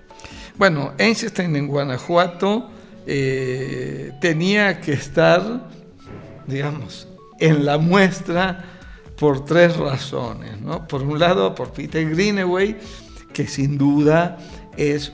Bueno, 0.57 0.93
Einstein 0.97 1.57
en 1.57 1.67
Guanajuato 1.67 2.71
eh, 3.05 4.13
tenía 4.21 4.81
que 4.81 4.93
estar, 4.93 5.69
digamos, 6.47 7.09
en 7.41 7.65
la 7.65 7.79
muestra 7.79 8.65
por 9.19 9.45
tres 9.45 9.77
razones. 9.77 10.61
¿no? 10.61 10.87
Por 10.87 11.03
un 11.03 11.19
lado, 11.19 11.53
por 11.53 11.73
Peter 11.73 12.09
Greenaway, 12.09 12.79
que 13.33 13.49
sin 13.49 13.77
duda 13.77 14.39
es 14.77 15.13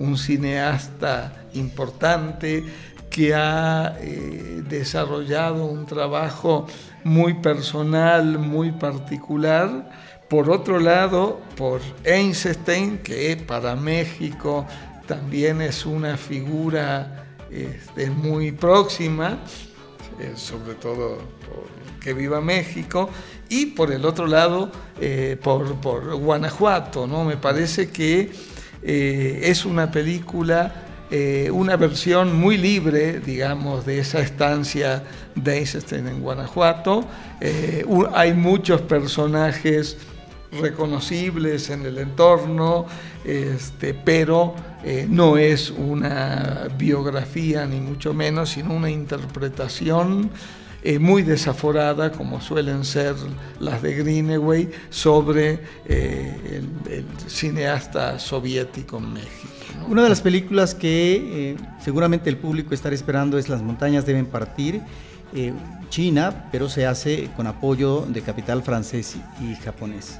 un, 0.00 0.18
cineasta 0.18 1.46
importante 1.54 2.64
que 3.08 3.34
ha 3.34 3.96
eh, 4.00 4.62
desarrollado 4.68 5.66
un 5.66 5.86
trabajo 5.86 6.66
muy 7.04 7.34
personal, 7.34 8.38
muy 8.38 8.72
particular. 8.72 9.90
Por 10.28 10.50
otro 10.50 10.78
lado, 10.78 11.40
por 11.56 11.80
Einstein, 12.04 12.98
que 12.98 13.36
para 13.36 13.76
México 13.76 14.66
también 15.06 15.60
es 15.60 15.86
una 15.86 16.16
figura 16.16 17.26
este, 17.50 18.10
muy 18.10 18.52
próxima, 18.52 19.38
eh, 20.20 20.34
sobre 20.36 20.74
todo 20.74 21.18
que 22.00 22.14
viva 22.14 22.40
México, 22.40 23.10
y 23.48 23.66
por 23.66 23.90
el 23.92 24.04
otro 24.04 24.26
lado, 24.26 24.70
eh, 25.00 25.36
por, 25.42 25.74
Guanajuato. 26.16 27.06
¿no? 27.06 27.24
Me 27.24 27.36
parece 27.36 27.90
que 27.90 28.32
eh, 28.82 29.40
es 29.44 29.64
una 29.64 29.90
película 29.90 30.86
eh, 31.12 31.50
una 31.50 31.76
versión 31.76 32.38
muy 32.38 32.56
libre, 32.56 33.18
digamos, 33.18 33.84
de 33.84 33.98
esa 33.98 34.20
estancia 34.20 35.02
de 35.34 35.58
Einstein 35.58 36.06
en 36.06 36.20
Guanajuato. 36.20 37.04
Eh, 37.40 37.84
hay 38.14 38.32
muchos 38.32 38.80
personajes 38.82 39.96
reconocibles 40.52 41.68
en 41.70 41.84
el 41.84 41.98
entorno, 41.98 42.86
este, 43.24 43.92
pero 43.92 44.54
no 45.08 45.36
es 45.36 45.70
una 45.70 46.68
biografía 46.78 47.66
ni 47.66 47.80
mucho 47.80 48.14
menos, 48.14 48.50
sino 48.50 48.72
una 48.72 48.90
interpretación 48.90 50.30
muy 51.00 51.22
desaforada, 51.22 52.10
como 52.12 52.40
suelen 52.40 52.84
ser 52.84 53.14
las 53.58 53.82
de 53.82 53.94
Greenaway, 53.94 54.70
sobre 54.88 55.60
el, 55.86 56.68
el 56.90 57.04
cineasta 57.28 58.18
soviético 58.18 58.98
en 58.98 59.12
México. 59.12 59.60
Una 59.88 60.02
de 60.04 60.08
las 60.08 60.20
películas 60.20 60.74
que 60.74 61.50
eh, 61.50 61.56
seguramente 61.82 62.30
el 62.30 62.36
público 62.36 62.74
estará 62.74 62.94
esperando 62.94 63.38
es 63.38 63.48
Las 63.48 63.62
montañas 63.62 64.06
deben 64.06 64.26
partir, 64.26 64.80
eh, 65.34 65.52
China, 65.88 66.48
pero 66.52 66.68
se 66.68 66.86
hace 66.86 67.28
con 67.36 67.46
apoyo 67.46 68.06
de 68.08 68.22
capital 68.22 68.62
francés 68.62 69.16
y 69.40 69.54
japonés. 69.56 70.18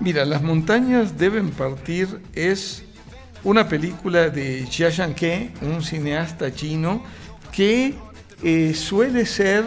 Mira, 0.00 0.24
Las 0.24 0.42
montañas 0.42 1.16
deben 1.16 1.50
partir 1.50 2.20
es 2.34 2.84
una 3.44 3.68
película 3.68 4.28
de 4.28 4.66
Xia 4.66 4.90
Shanke, 4.90 5.52
un 5.62 5.82
cineasta 5.82 6.54
chino, 6.54 7.02
que 7.52 7.94
eh, 8.42 8.74
suele 8.74 9.26
ser 9.26 9.64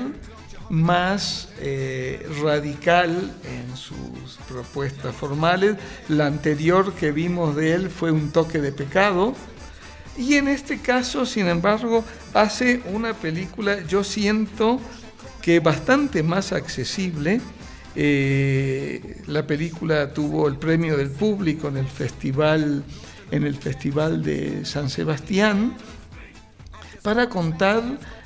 más 0.70 1.50
eh, 1.60 2.28
radical 2.42 3.32
en 3.44 3.78
sus 3.78 4.38
propuestas 4.48 5.16
formales. 5.16 5.78
La 6.10 6.26
anterior 6.26 6.94
que 6.94 7.12
vimos 7.12 7.56
de 7.56 7.74
él 7.74 7.90
fue 7.90 8.12
un 8.12 8.32
toque 8.32 8.60
de 8.60 8.72
pecado. 8.72 9.34
Y 10.18 10.36
en 10.36 10.48
este 10.48 10.80
caso, 10.80 11.26
sin 11.26 11.48
embargo, 11.48 12.04
hace 12.34 12.82
una 12.94 13.14
película, 13.14 13.84
yo 13.86 14.04
siento 14.04 14.80
que 15.42 15.60
bastante 15.60 16.24
más 16.24 16.52
accesible. 16.54 17.42
Eh, 17.98 19.22
la 19.28 19.48
película 19.48 20.14
tuvo 20.14 20.48
el 20.48 20.58
premio 20.58 20.98
del 20.98 21.12
público 21.12 21.68
en 21.68 21.78
el 21.78 21.88
festival, 21.88 22.84
en 23.32 23.44
el 23.46 23.56
festival 23.56 24.22
de 24.24 24.66
San 24.66 24.90
Sebastián 24.90 25.78
para 27.06 27.30
contar 27.30 27.84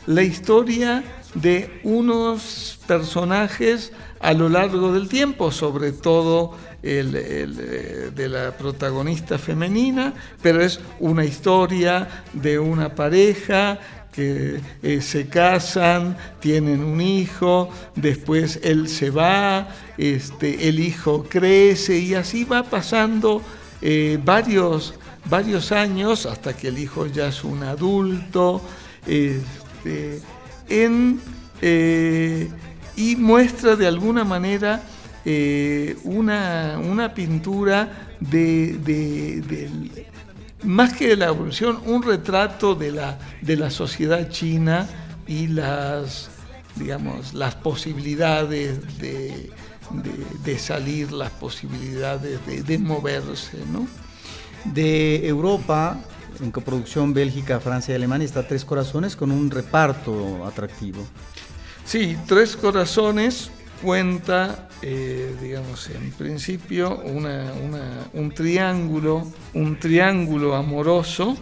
la 0.07 0.23
historia 0.23 1.03
de 1.35 1.79
unos 1.83 2.79
personajes 2.87 3.91
a 4.19 4.33
lo 4.33 4.49
largo 4.49 4.91
del 4.91 5.07
tiempo, 5.07 5.51
sobre 5.51 5.91
todo 5.91 6.55
el, 6.81 7.15
eh, 7.15 8.11
de 8.13 8.29
la 8.29 8.51
protagonista 8.51 9.37
femenina, 9.37 10.13
pero 10.41 10.61
es 10.61 10.79
una 10.99 11.25
historia 11.25 12.23
de 12.33 12.59
una 12.59 12.95
pareja 12.95 13.79
que 14.11 14.59
eh, 14.81 15.01
se 15.01 15.27
casan, 15.27 16.17
tienen 16.39 16.83
un 16.83 16.99
hijo, 16.99 17.69
después 17.95 18.59
él 18.63 18.89
se 18.89 19.11
va, 19.11 19.69
este, 19.97 20.67
el 20.67 20.79
hijo 20.79 21.23
crece 21.29 21.97
y 21.99 22.15
así 22.15 22.43
va 22.43 22.63
pasando 22.63 23.41
eh, 23.81 24.19
varios, 24.23 24.95
varios 25.25 25.71
años 25.71 26.25
hasta 26.25 26.55
que 26.55 26.69
el 26.69 26.79
hijo 26.79 27.05
ya 27.05 27.27
es 27.27 27.43
un 27.43 27.63
adulto. 27.63 28.61
Este, 29.79 30.21
eh, 31.61 32.49
y 32.95 33.15
muestra 33.15 33.75
de 33.75 33.87
alguna 33.87 34.23
manera 34.23 34.83
eh, 35.25 35.97
una, 36.03 37.13
pintura 37.15 38.15
de, 38.19 39.69
más 40.63 40.93
que 40.93 41.07
de 41.07 41.15
la 41.15 41.27
evolución, 41.27 41.79
un 41.85 42.03
retrato 42.03 42.75
de 42.75 42.91
la, 42.91 43.17
de 43.41 43.55
la 43.55 43.69
sociedad 43.69 44.29
china 44.29 44.87
y 45.27 45.47
las, 45.47 46.29
digamos, 46.75 47.33
las 47.33 47.55
posibilidades 47.55 48.79
de, 48.99 49.49
salir, 50.57 51.11
las 51.11 51.31
posibilidades 51.31 52.39
de, 52.67 52.77
moverse. 52.77 53.57
¿no? 53.71 53.87
De 54.65 55.27
Europa 55.27 55.97
en 56.41 56.51
coproducción 56.51 57.13
Bélgica, 57.13 57.59
Francia 57.59 57.93
y 57.93 57.95
Alemania 57.95 58.25
está 58.25 58.47
Tres 58.47 58.65
Corazones 58.65 59.15
con 59.15 59.31
un 59.31 59.49
reparto 59.51 60.45
atractivo. 60.45 61.05
Sí, 61.85 62.17
Tres 62.27 62.55
Corazones 62.55 63.51
cuenta, 63.81 64.67
eh, 64.81 65.35
digamos, 65.41 65.89
en 65.89 66.11
principio 66.11 67.01
un 67.03 68.31
triángulo, 68.35 69.27
un 69.53 69.79
triángulo 69.79 70.55
amoroso. 70.55 71.35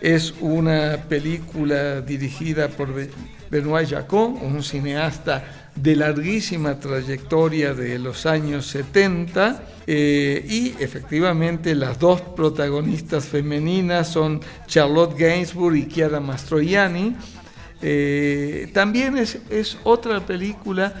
Es 0.00 0.34
una 0.40 0.98
película 1.08 2.02
dirigida 2.02 2.68
por 2.68 2.92
Benoît 3.50 3.88
Jacot, 3.88 4.42
un 4.42 4.62
cineasta 4.62 5.65
de 5.76 5.94
larguísima 5.94 6.80
trayectoria 6.80 7.74
de 7.74 7.98
los 7.98 8.26
años 8.26 8.66
70 8.66 9.62
eh, 9.86 10.44
y 10.48 10.82
efectivamente 10.82 11.74
las 11.74 11.98
dos 11.98 12.20
protagonistas 12.20 13.26
femeninas 13.26 14.08
son 14.08 14.40
Charlotte 14.66 15.16
Gainsbourg 15.18 15.76
y 15.76 15.86
Chiara 15.86 16.18
Mastroianni. 16.18 17.14
Eh, 17.82 18.70
también 18.72 19.18
es, 19.18 19.38
es, 19.50 19.76
otra 19.84 20.24
película 20.24 20.94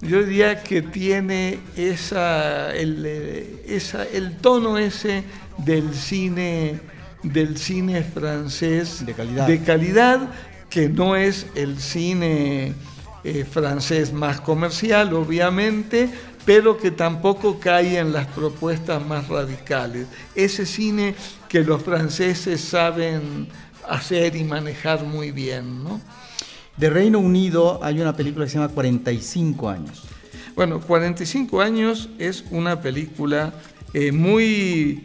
yo 0.00 0.24
diría 0.24 0.62
que 0.64 0.82
tiene 0.82 1.60
esa, 1.76 2.74
el, 2.74 3.06
esa, 3.66 4.04
el 4.04 4.36
tono 4.36 4.76
ese 4.76 5.22
del 5.58 5.94
cine, 5.94 6.80
del 7.22 7.56
cine 7.56 8.02
francés 8.02 9.06
de 9.06 9.14
calidad, 9.14 9.46
de 9.46 9.60
calidad 9.60 10.28
que 10.68 10.88
no 10.88 11.14
es 11.14 11.46
el 11.54 11.78
cine 11.78 12.74
eh, 13.24 13.44
francés 13.44 14.12
más 14.12 14.40
comercial, 14.40 15.12
obviamente, 15.14 16.10
pero 16.44 16.76
que 16.76 16.90
tampoco 16.90 17.60
cae 17.60 17.98
en 17.98 18.12
las 18.12 18.26
propuestas 18.28 19.04
más 19.06 19.28
radicales. 19.28 20.06
Ese 20.34 20.66
cine 20.66 21.14
que 21.48 21.62
los 21.62 21.82
franceses 21.82 22.60
saben 22.60 23.46
hacer 23.88 24.36
y 24.36 24.44
manejar 24.44 25.04
muy 25.04 25.30
bien. 25.30 25.84
¿no? 25.84 26.00
De 26.76 26.90
Reino 26.90 27.18
Unido 27.18 27.78
hay 27.82 28.00
una 28.00 28.16
película 28.16 28.44
que 28.44 28.50
se 28.50 28.58
llama 28.58 28.72
45 28.72 29.68
años. 29.68 30.02
Bueno, 30.54 30.80
45 30.80 31.60
años 31.60 32.08
es 32.18 32.44
una 32.50 32.80
película 32.80 33.54
eh, 33.94 34.12
muy, 34.12 35.04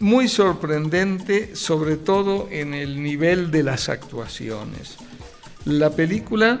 muy 0.00 0.28
sorprendente, 0.28 1.54
sobre 1.54 1.96
todo 1.96 2.48
en 2.50 2.74
el 2.74 3.02
nivel 3.02 3.50
de 3.50 3.62
las 3.62 3.88
actuaciones. 3.88 4.96
La 5.64 5.90
película 5.90 6.60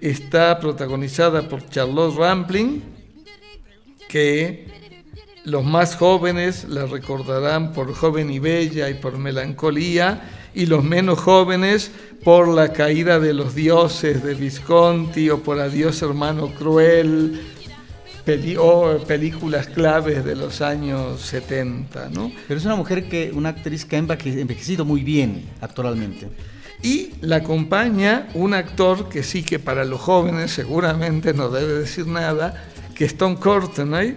está 0.00 0.58
protagonizada 0.58 1.48
por 1.48 1.68
Charlotte 1.68 2.16
Rampling, 2.16 2.82
que 4.08 4.66
los 5.44 5.64
más 5.64 5.96
jóvenes 5.96 6.64
la 6.68 6.86
recordarán 6.86 7.72
por 7.72 7.94
Joven 7.94 8.30
y 8.30 8.38
Bella 8.38 8.88
y 8.90 8.94
por 8.94 9.18
Melancolía, 9.18 10.22
y 10.54 10.66
los 10.66 10.82
menos 10.82 11.20
jóvenes 11.20 11.92
por 12.24 12.48
La 12.48 12.72
caída 12.72 13.20
de 13.20 13.32
los 13.32 13.54
dioses 13.54 14.22
de 14.22 14.34
Visconti 14.34 15.30
o 15.30 15.42
por 15.42 15.60
Adiós 15.60 16.02
hermano 16.02 16.48
cruel, 16.48 17.40
o 18.58 18.98
películas 19.08 19.66
claves 19.66 20.24
de 20.24 20.36
los 20.36 20.60
años 20.60 21.20
70, 21.20 22.10
¿no? 22.10 22.30
Pero 22.46 22.58
es 22.58 22.66
una 22.66 22.76
mujer 22.76 23.08
que, 23.08 23.32
una 23.34 23.48
actriz 23.48 23.84
que 23.84 23.96
ha 23.96 23.98
envejecido 23.98 24.84
muy 24.84 25.02
bien 25.02 25.46
actualmente. 25.60 26.28
Y 26.82 27.10
la 27.20 27.36
acompaña 27.36 28.28
un 28.34 28.54
actor 28.54 29.08
que 29.08 29.22
sí 29.22 29.42
que 29.42 29.58
para 29.58 29.84
los 29.84 30.00
jóvenes 30.00 30.50
seguramente 30.50 31.34
no 31.34 31.50
debe 31.50 31.74
decir 31.74 32.06
nada, 32.06 32.64
que 32.94 33.04
es 33.04 33.18
Tom 33.18 33.36
Courtenay, 33.36 34.16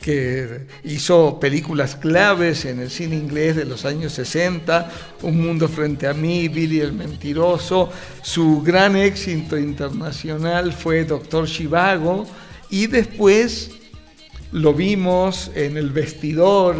que 0.00 0.66
hizo 0.84 1.40
películas 1.40 1.96
claves 1.96 2.66
en 2.66 2.78
el 2.78 2.90
cine 2.90 3.16
inglés 3.16 3.56
de 3.56 3.64
los 3.64 3.84
años 3.84 4.12
60, 4.12 4.90
Un 5.22 5.40
mundo 5.40 5.66
frente 5.66 6.06
a 6.06 6.12
mí, 6.12 6.48
Billy 6.48 6.80
el 6.80 6.92
mentiroso. 6.92 7.90
Su 8.22 8.60
gran 8.60 8.96
éxito 8.96 9.56
internacional 9.58 10.72
fue 10.74 11.04
Doctor 11.04 11.46
Chivago 11.48 12.26
y 12.68 12.86
después 12.86 13.70
lo 14.52 14.74
vimos 14.74 15.50
en 15.54 15.78
El 15.78 15.90
vestidor. 15.90 16.76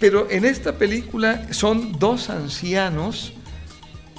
Pero 0.00 0.30
en 0.30 0.46
esta 0.46 0.78
película 0.78 1.52
son 1.52 1.98
dos 1.98 2.30
ancianos 2.30 3.34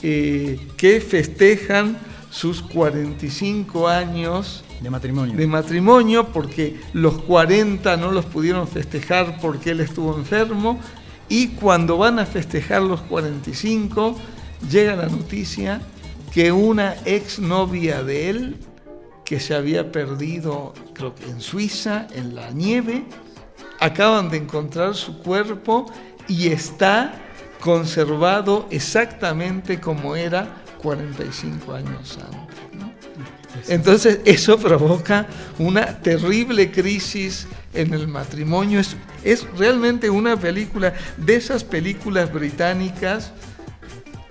eh, 0.02 0.60
que 0.78 1.02
festejan 1.02 1.98
sus 2.30 2.62
45 2.62 3.88
años 3.88 4.64
de 4.82 4.90
matrimonio. 4.90 5.36
de 5.36 5.48
matrimonio, 5.48 6.28
porque 6.28 6.80
los 6.94 7.22
40 7.22 7.98
no 7.98 8.12
los 8.12 8.26
pudieron 8.26 8.68
festejar 8.68 9.40
porque 9.42 9.72
él 9.72 9.82
estuvo 9.82 10.16
enfermo, 10.16 10.80
y 11.28 11.50
cuando 11.50 11.98
van 11.98 12.20
a 12.20 12.26
festejar 12.26 12.82
los 12.82 13.02
45, 13.02 14.18
llega 14.70 14.96
la 14.96 15.08
noticia 15.08 15.82
que 16.32 16.52
una 16.52 16.94
exnovia 17.06 18.04
de 18.04 18.30
él, 18.30 18.56
que 19.26 19.40
se 19.40 19.54
había 19.54 19.92
perdido, 19.92 20.74
creo 20.94 21.14
que 21.14 21.26
en 21.26 21.40
Suiza, 21.42 22.08
en 22.16 22.36
la 22.36 22.52
nieve, 22.52 23.06
acaban 23.80 24.30
de 24.30 24.38
encontrar 24.38 24.96
su 24.96 25.20
cuerpo 25.20 25.86
y 26.28 26.48
está 26.48 27.14
conservado 27.60 28.68
exactamente 28.70 29.80
como 29.80 30.16
era 30.16 30.64
45 30.82 31.74
años 31.74 32.18
antes. 32.32 32.60
Entonces 33.68 34.20
eso 34.26 34.58
provoca 34.58 35.28
una 35.58 36.00
terrible 36.02 36.72
crisis 36.72 37.48
en 37.74 37.94
el 37.94 38.08
matrimonio. 38.08 38.80
Es, 38.80 38.96
es, 39.24 39.46
realmente 39.58 40.10
una 40.10 40.38
película 40.38 40.94
de 41.18 41.36
esas 41.36 41.64
películas 41.64 42.32
británicas 42.32 43.32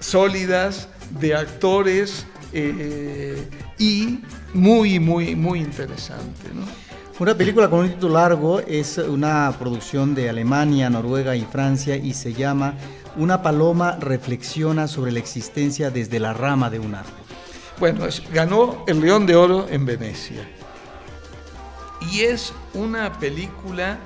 sólidas, 0.00 0.88
de 1.20 1.34
actores 1.34 2.26
eh, 2.52 3.48
y 3.78 4.20
muy, 4.54 4.98
muy, 4.98 5.34
muy 5.34 5.60
interesante. 5.60 6.48
¿no? 6.54 6.64
Una 7.18 7.34
película 7.34 7.68
con 7.68 7.80
un 7.80 7.90
título 7.90 8.14
largo 8.14 8.60
es 8.60 8.98
una 8.98 9.52
producción 9.58 10.14
de 10.14 10.28
Alemania, 10.28 10.88
Noruega 10.88 11.34
y 11.34 11.42
Francia 11.42 11.96
y 11.96 12.14
se 12.14 12.32
llama 12.32 12.74
Una 13.16 13.42
paloma 13.42 13.96
reflexiona 14.00 14.88
sobre 14.88 15.12
la 15.12 15.18
existencia 15.18 15.90
desde 15.90 16.20
la 16.20 16.32
rama 16.32 16.70
de 16.70 16.78
un 16.78 16.94
árbol. 16.94 17.12
Bueno, 17.78 18.06
ganó 18.32 18.84
el 18.86 19.00
León 19.00 19.26
de 19.26 19.36
Oro 19.36 19.66
en 19.68 19.86
Venecia. 19.86 20.48
Y 22.12 22.20
es 22.20 22.52
una 22.74 23.12
película 23.18 23.98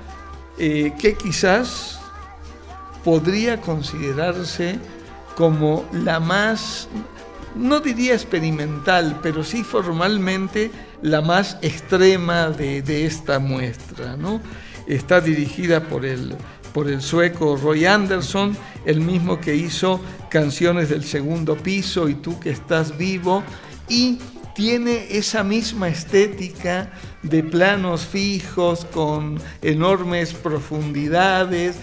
eh, 0.57 0.93
que 0.99 1.15
quizás 1.15 1.99
podría 3.03 3.59
considerarse 3.61 4.79
como 5.35 5.85
la 5.91 6.19
más, 6.19 6.87
no 7.55 7.79
diría 7.79 8.13
experimental, 8.13 9.19
pero 9.23 9.43
sí 9.43 9.63
formalmente 9.63 10.71
la 11.01 11.21
más 11.21 11.57
extrema 11.61 12.49
de, 12.49 12.81
de 12.81 13.05
esta 13.05 13.39
muestra. 13.39 14.15
¿no? 14.15 14.39
Está 14.87 15.19
dirigida 15.21 15.87
por 15.87 16.05
el, 16.05 16.35
por 16.73 16.89
el 16.89 17.01
sueco 17.01 17.55
Roy 17.55 17.85
Anderson, 17.85 18.57
el 18.85 18.99
mismo 18.99 19.39
que 19.39 19.55
hizo 19.55 20.01
Canciones 20.29 20.89
del 20.89 21.03
Segundo 21.03 21.55
Piso 21.55 22.09
y 22.09 22.15
Tú 22.15 22.39
que 22.39 22.49
estás 22.49 22.97
vivo, 22.97 23.43
y 23.87 24.19
tiene 24.55 25.07
esa 25.09 25.43
misma 25.43 25.87
estética 25.87 26.91
de 27.21 27.43
planos 27.43 28.05
fijos 28.05 28.85
con 28.85 29.39
enormes 29.61 30.33
profundidades, 30.33 31.75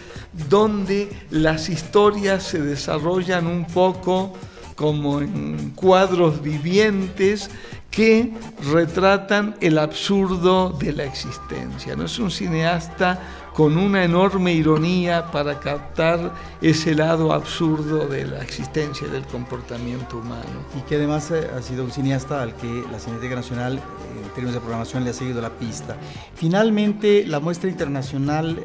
donde 0.48 1.10
las 1.30 1.68
historias 1.68 2.44
se 2.44 2.60
desarrollan 2.60 3.46
un 3.46 3.66
poco 3.66 4.34
como 4.76 5.20
en 5.20 5.70
cuadros 5.74 6.42
vivientes 6.42 7.50
que 7.90 8.32
retratan 8.72 9.56
el 9.60 9.78
absurdo 9.78 10.70
de 10.70 10.92
la 10.92 11.04
existencia. 11.04 11.96
¿no? 11.96 12.04
Es 12.04 12.18
un 12.18 12.30
cineasta 12.30 13.49
con 13.60 13.76
una 13.76 14.02
enorme 14.02 14.54
ironía 14.54 15.30
para 15.30 15.60
captar 15.60 16.32
ese 16.62 16.94
lado 16.94 17.30
absurdo 17.30 18.08
de 18.08 18.24
la 18.24 18.40
existencia 18.40 19.06
y 19.06 19.10
del 19.10 19.26
comportamiento 19.26 20.16
humano. 20.16 20.64
Y 20.78 20.80
que 20.88 20.94
además 20.94 21.30
eh, 21.30 21.46
ha 21.54 21.60
sido 21.60 21.84
un 21.84 21.90
cineasta 21.90 22.40
al 22.40 22.56
que 22.56 22.82
la 22.90 22.98
Cineteca 22.98 23.34
Nacional, 23.34 23.74
en 23.74 24.30
términos 24.30 24.54
de 24.54 24.60
programación, 24.60 25.04
le 25.04 25.10
ha 25.10 25.12
seguido 25.12 25.42
la 25.42 25.50
pista. 25.50 25.98
Finalmente, 26.36 27.26
la 27.26 27.38
muestra 27.38 27.68
internacional 27.68 28.60
eh, 28.60 28.64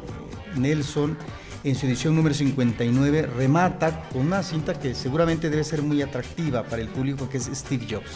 Nelson, 0.58 1.18
en 1.62 1.74
su 1.74 1.84
edición 1.84 2.16
número 2.16 2.34
59, 2.34 3.28
remata 3.36 4.08
con 4.08 4.22
una 4.22 4.42
cinta 4.42 4.80
que 4.80 4.94
seguramente 4.94 5.50
debe 5.50 5.64
ser 5.64 5.82
muy 5.82 6.00
atractiva 6.00 6.62
para 6.62 6.80
el 6.80 6.88
público, 6.88 7.28
que 7.28 7.36
es 7.36 7.50
Steve 7.52 7.86
Jobs. 7.86 8.12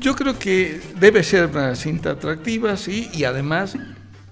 Yo 0.00 0.16
creo 0.16 0.38
que 0.38 0.80
debe 0.98 1.22
ser 1.22 1.48
una 1.48 1.74
cinta 1.74 2.12
atractiva, 2.12 2.78
sí, 2.78 3.10
y 3.12 3.24
además 3.24 3.76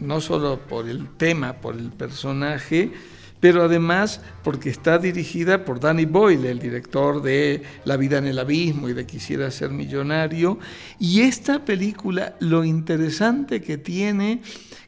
no 0.05 0.21
solo 0.21 0.61
por 0.61 0.89
el 0.89 1.09
tema, 1.17 1.55
por 1.55 1.77
el 1.77 1.91
personaje, 1.91 2.93
pero 3.45 3.63
además 3.63 4.23
porque 4.43 4.71
está 4.71 4.97
dirigida 4.97 5.67
por 5.67 5.79
Danny 5.79 6.07
Boyle, 6.07 6.47
el 6.47 6.59
director 6.59 7.21
de 7.21 7.63
La 7.85 7.99
vida 7.99 8.17
en 8.17 8.27
el 8.27 8.39
abismo 8.39 8.89
y 8.89 8.95
de 8.95 9.05
Quisiera 9.05 9.51
ser 9.51 9.69
millonario. 9.69 10.59
Y 10.99 11.21
esta 11.21 11.63
película, 11.63 12.37
lo 12.41 12.65
interesante 12.65 13.61
que 13.61 13.77
tiene, 13.77 14.41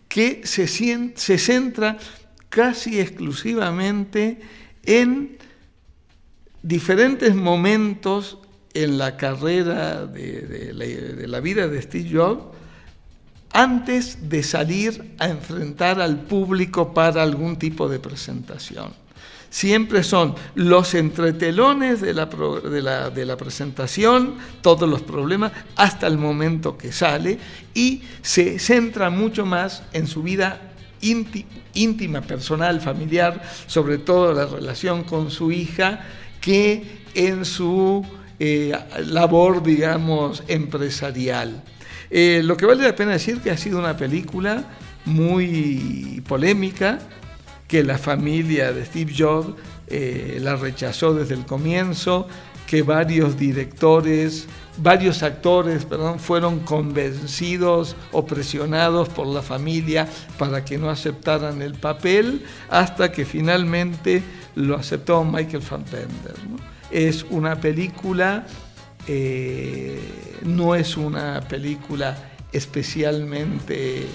que 0.08 0.40
se, 0.44 0.66
centra 0.66 1.98
casi 2.48 2.98
exclusivamente 2.98 4.40
en 4.84 5.36
diferentes 6.62 7.34
momentos 7.34 8.38
en 8.72 8.96
la 8.96 9.18
carrera 9.18 10.06
de, 10.06 10.72
la, 10.72 10.86
de 10.86 11.28
la 11.28 11.40
vida 11.40 11.68
de 11.68 11.82
Steve 11.82 12.08
Jobs, 12.10 12.55
antes 13.52 14.28
de 14.28 14.42
salir 14.42 15.14
a 15.18 15.28
enfrentar 15.28 16.00
al 16.00 16.20
público 16.20 16.92
para 16.92 17.22
algún 17.22 17.56
tipo 17.56 17.88
de 17.88 17.98
presentación. 17.98 18.92
Siempre 19.48 20.02
son 20.02 20.34
los 20.54 20.94
entretelones 20.94 22.00
de 22.00 22.12
la, 22.12 22.26
de 22.26 23.24
la, 23.24 23.36
presentación, 23.36 24.34
todos 24.60 24.88
los 24.88 25.02
problemas, 25.02 25.52
hasta 25.76 26.06
el 26.06 26.18
momento 26.18 26.76
que 26.76 26.92
sale 26.92 27.38
y 27.72 28.02
se 28.22 28.58
centra 28.58 29.08
mucho 29.08 29.46
más 29.46 29.82
en 29.92 30.06
su 30.06 30.22
vida 30.22 30.72
íntima, 31.00 32.20
personal, 32.20 32.80
familiar, 32.80 33.42
sobre 33.66 33.98
todo 33.98 34.32
la 34.34 34.46
relación 34.46 35.04
con 35.04 35.30
su 35.30 35.52
hija, 35.52 36.04
que 36.40 37.04
en 37.14 37.44
su 37.44 38.04
eh, 38.38 38.76
labor, 39.06 39.62
digamos, 39.62 40.42
empresarial. 40.48 41.62
Eh, 42.10 42.40
lo 42.44 42.56
que 42.56 42.66
vale 42.66 42.84
la 42.84 42.94
pena 42.94 43.12
decir 43.12 43.40
que 43.40 43.50
ha 43.50 43.56
sido 43.56 43.78
una 43.78 43.96
película 43.96 44.64
muy 45.04 46.22
polémica, 46.28 46.98
que 47.66 47.82
la 47.82 47.98
familia 47.98 48.72
de 48.72 48.84
Steve 48.84 49.12
Jobs 49.16 49.54
eh, 49.88 50.38
la 50.40 50.56
rechazó 50.56 51.14
desde 51.14 51.34
el 51.34 51.44
comienzo, 51.44 52.28
que 52.66 52.82
varios 52.82 53.38
directores, 53.38 54.46
varios 54.78 55.22
actores, 55.22 55.84
perdón, 55.84 56.18
fueron 56.18 56.60
convencidos 56.60 57.96
o 58.12 58.26
presionados 58.26 59.08
por 59.08 59.26
la 59.26 59.42
familia 59.42 60.08
para 60.38 60.64
que 60.64 60.76
no 60.76 60.90
aceptaran 60.90 61.62
el 61.62 61.74
papel, 61.74 62.44
hasta 62.68 63.12
que 63.12 63.24
finalmente 63.24 64.22
lo 64.56 64.76
aceptó 64.76 65.24
Michael 65.24 65.62
Fassbender. 65.62 66.34
Es 66.90 67.24
una 67.30 67.56
película, 67.56 68.46
eh, 69.06 70.00
no 70.44 70.74
es 70.74 70.96
una 70.96 71.40
película 71.40 72.16
especialmente 72.52 74.06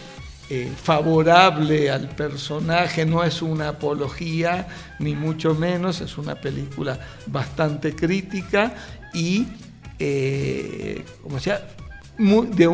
eh, 0.50 0.70
favorable 0.76 1.90
al 1.90 2.10
personaje, 2.10 3.06
no 3.06 3.24
es 3.24 3.42
una 3.42 3.70
apología, 3.70 4.68
ni 5.00 5.16
mucho 5.16 5.56
menos, 5.56 6.02
es 6.02 6.18
una 6.18 6.36
película 6.36 7.00
bastante 7.28 7.96
crítica 7.96 8.74
y, 9.14 9.48
eh, 9.98 11.04
como 11.24 11.40
sea, 11.40 11.68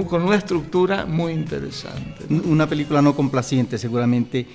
con 0.08 0.24
una 0.24 0.36
estructura 0.36 1.06
muy 1.06 1.34
interesante. 1.34 2.26
Una 2.30 2.68
película 2.68 3.02
no 3.02 3.16
complaciente, 3.16 3.78
seguramente. 3.78 4.48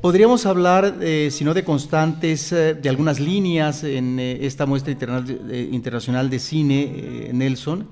Podríamos 0.00 0.46
hablar, 0.46 0.96
eh, 1.00 1.28
si 1.30 1.44
no 1.44 1.54
de 1.54 1.62
constantes, 1.64 2.50
de 2.50 2.88
algunas 2.88 3.20
líneas 3.20 3.84
en 3.84 4.18
esta 4.18 4.66
muestra 4.66 4.92
internacional 4.92 6.30
de 6.30 6.38
cine, 6.38 7.30
Nelson. 7.32 7.88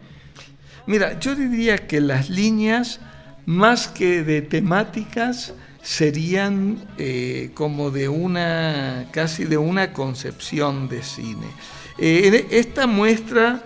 Mira, 0.87 1.21
yo 1.21 1.37
diría 1.37 1.87
que 1.87 2.01
las 2.01 2.31
líneas 2.31 3.01
más 3.47 3.89
que 3.89 4.25
de 4.25 4.43
temáticas, 4.43 5.55
serían 5.83 6.79
eh, 6.99 7.51
como 7.55 7.91
de 7.91 8.09
una, 8.09 9.07
casi 9.13 9.45
de 9.45 9.57
una 9.57 9.93
concepción 9.93 10.89
de 10.89 11.03
cine. 11.03 11.47
Eh, 11.99 12.47
esta 12.51 12.87
muestra, 12.87 13.63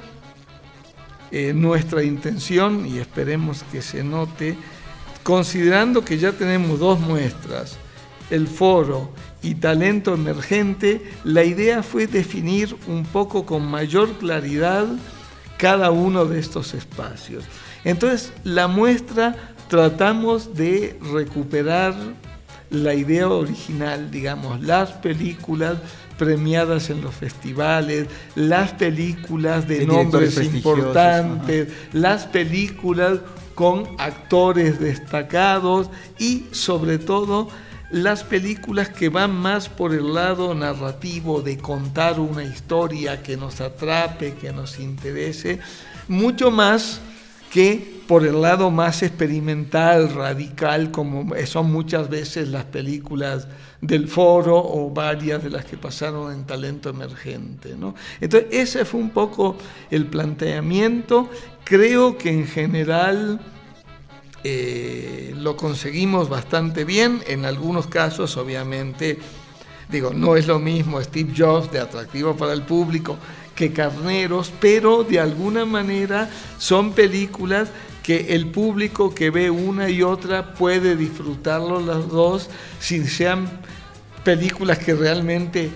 eh, 1.30 1.52
nuestra 1.54 2.02
intención, 2.02 2.86
y 2.86 2.98
esperemos 2.98 3.64
que 3.70 3.82
se 3.82 4.04
note, 4.04 4.56
considerando 5.22 6.04
que 6.04 6.18
ya 6.18 6.32
tenemos 6.32 6.78
dos 6.78 7.00
muestras, 7.00 7.78
el 8.30 8.46
foro 8.46 9.10
y 9.42 9.54
talento 9.56 10.14
emergente, 10.14 11.02
la 11.24 11.44
idea 11.44 11.82
fue 11.82 12.06
definir 12.06 12.74
un 12.86 13.04
poco 13.04 13.44
con 13.44 13.66
mayor 13.66 14.12
claridad 14.14 14.86
cada 15.58 15.90
uno 15.90 16.24
de 16.24 16.40
estos 16.40 16.74
espacios. 16.74 17.44
Entonces, 17.84 18.32
la 18.42 18.68
muestra 18.68 19.36
tratamos 19.68 20.54
de 20.54 20.98
recuperar 21.12 21.94
la 22.70 22.94
idea 22.94 23.28
original, 23.28 24.10
digamos, 24.10 24.60
las 24.62 24.92
películas 24.92 25.76
premiadas 26.18 26.90
en 26.90 27.02
los 27.02 27.14
festivales, 27.14 28.06
las 28.34 28.72
películas 28.72 29.68
de, 29.68 29.86
nombres 29.86 30.38
importantes, 30.42 31.68
las 31.92 32.26
películas 32.26 33.18
con 33.54 33.86
actores 33.98 34.80
destacados 34.80 35.90
y 36.18 36.46
sobre 36.50 36.98
todo 36.98 37.48
las 37.90 38.24
películas 38.24 38.88
que 38.88 39.08
van 39.08 39.32
más 39.34 39.68
por 39.68 39.92
el 39.92 40.14
lado 40.14 40.54
narrativo 40.54 41.42
de 41.42 41.58
contar 41.58 42.18
una 42.18 42.42
historia 42.42 43.22
que 43.22 43.36
nos 43.36 43.60
atrape, 43.60 44.34
que 44.34 44.52
nos 44.52 44.80
interese, 44.80 45.60
mucho 46.08 46.50
más 46.50 47.00
que 47.50 48.02
por 48.08 48.26
el 48.26 48.42
lado 48.42 48.70
más 48.70 49.02
experimental, 49.02 50.12
radical, 50.12 50.90
como 50.90 51.32
son 51.46 51.70
muchas 51.70 52.10
veces 52.10 52.48
las 52.48 52.64
películas 52.64 53.46
del 53.80 54.08
foro 54.08 54.56
o 54.56 54.90
varias 54.90 55.42
de 55.42 55.50
las 55.50 55.64
que 55.64 55.76
pasaron 55.76 56.32
en 56.32 56.44
talento 56.44 56.90
emergente. 56.90 57.76
Entonces, 58.20 58.48
ese 58.50 58.84
fue 58.84 59.00
un 59.00 59.10
poco 59.10 59.56
el 59.90 60.06
planteamiento. 60.06 61.30
Creo 61.64 62.18
que 62.18 62.30
en 62.30 62.46
general 62.46 63.40
eh, 64.44 65.32
lo 65.36 65.56
conseguimos 65.56 66.28
bastante 66.28 66.84
bien, 66.84 67.22
en 67.26 67.46
algunos 67.46 67.86
casos 67.86 68.36
obviamente, 68.36 69.18
digo, 69.88 70.12
no 70.12 70.36
es 70.36 70.46
lo 70.46 70.58
mismo 70.58 71.02
Steve 71.02 71.32
Jobs 71.34 71.72
de 71.72 71.80
atractivo 71.80 72.36
para 72.36 72.52
el 72.52 72.62
público 72.62 73.16
que 73.54 73.72
Carneros, 73.72 74.52
pero 74.60 75.02
de 75.02 75.18
alguna 75.18 75.64
manera 75.64 76.28
son 76.58 76.92
películas 76.92 77.70
que 78.02 78.34
el 78.34 78.48
público 78.48 79.14
que 79.14 79.30
ve 79.30 79.50
una 79.50 79.88
y 79.88 80.02
otra 80.02 80.52
puede 80.52 80.94
disfrutarlo 80.94 81.80
las 81.80 82.06
dos 82.08 82.50
sin 82.80 83.06
sean 83.06 83.48
películas 84.24 84.78
que 84.78 84.94
realmente 84.94 85.70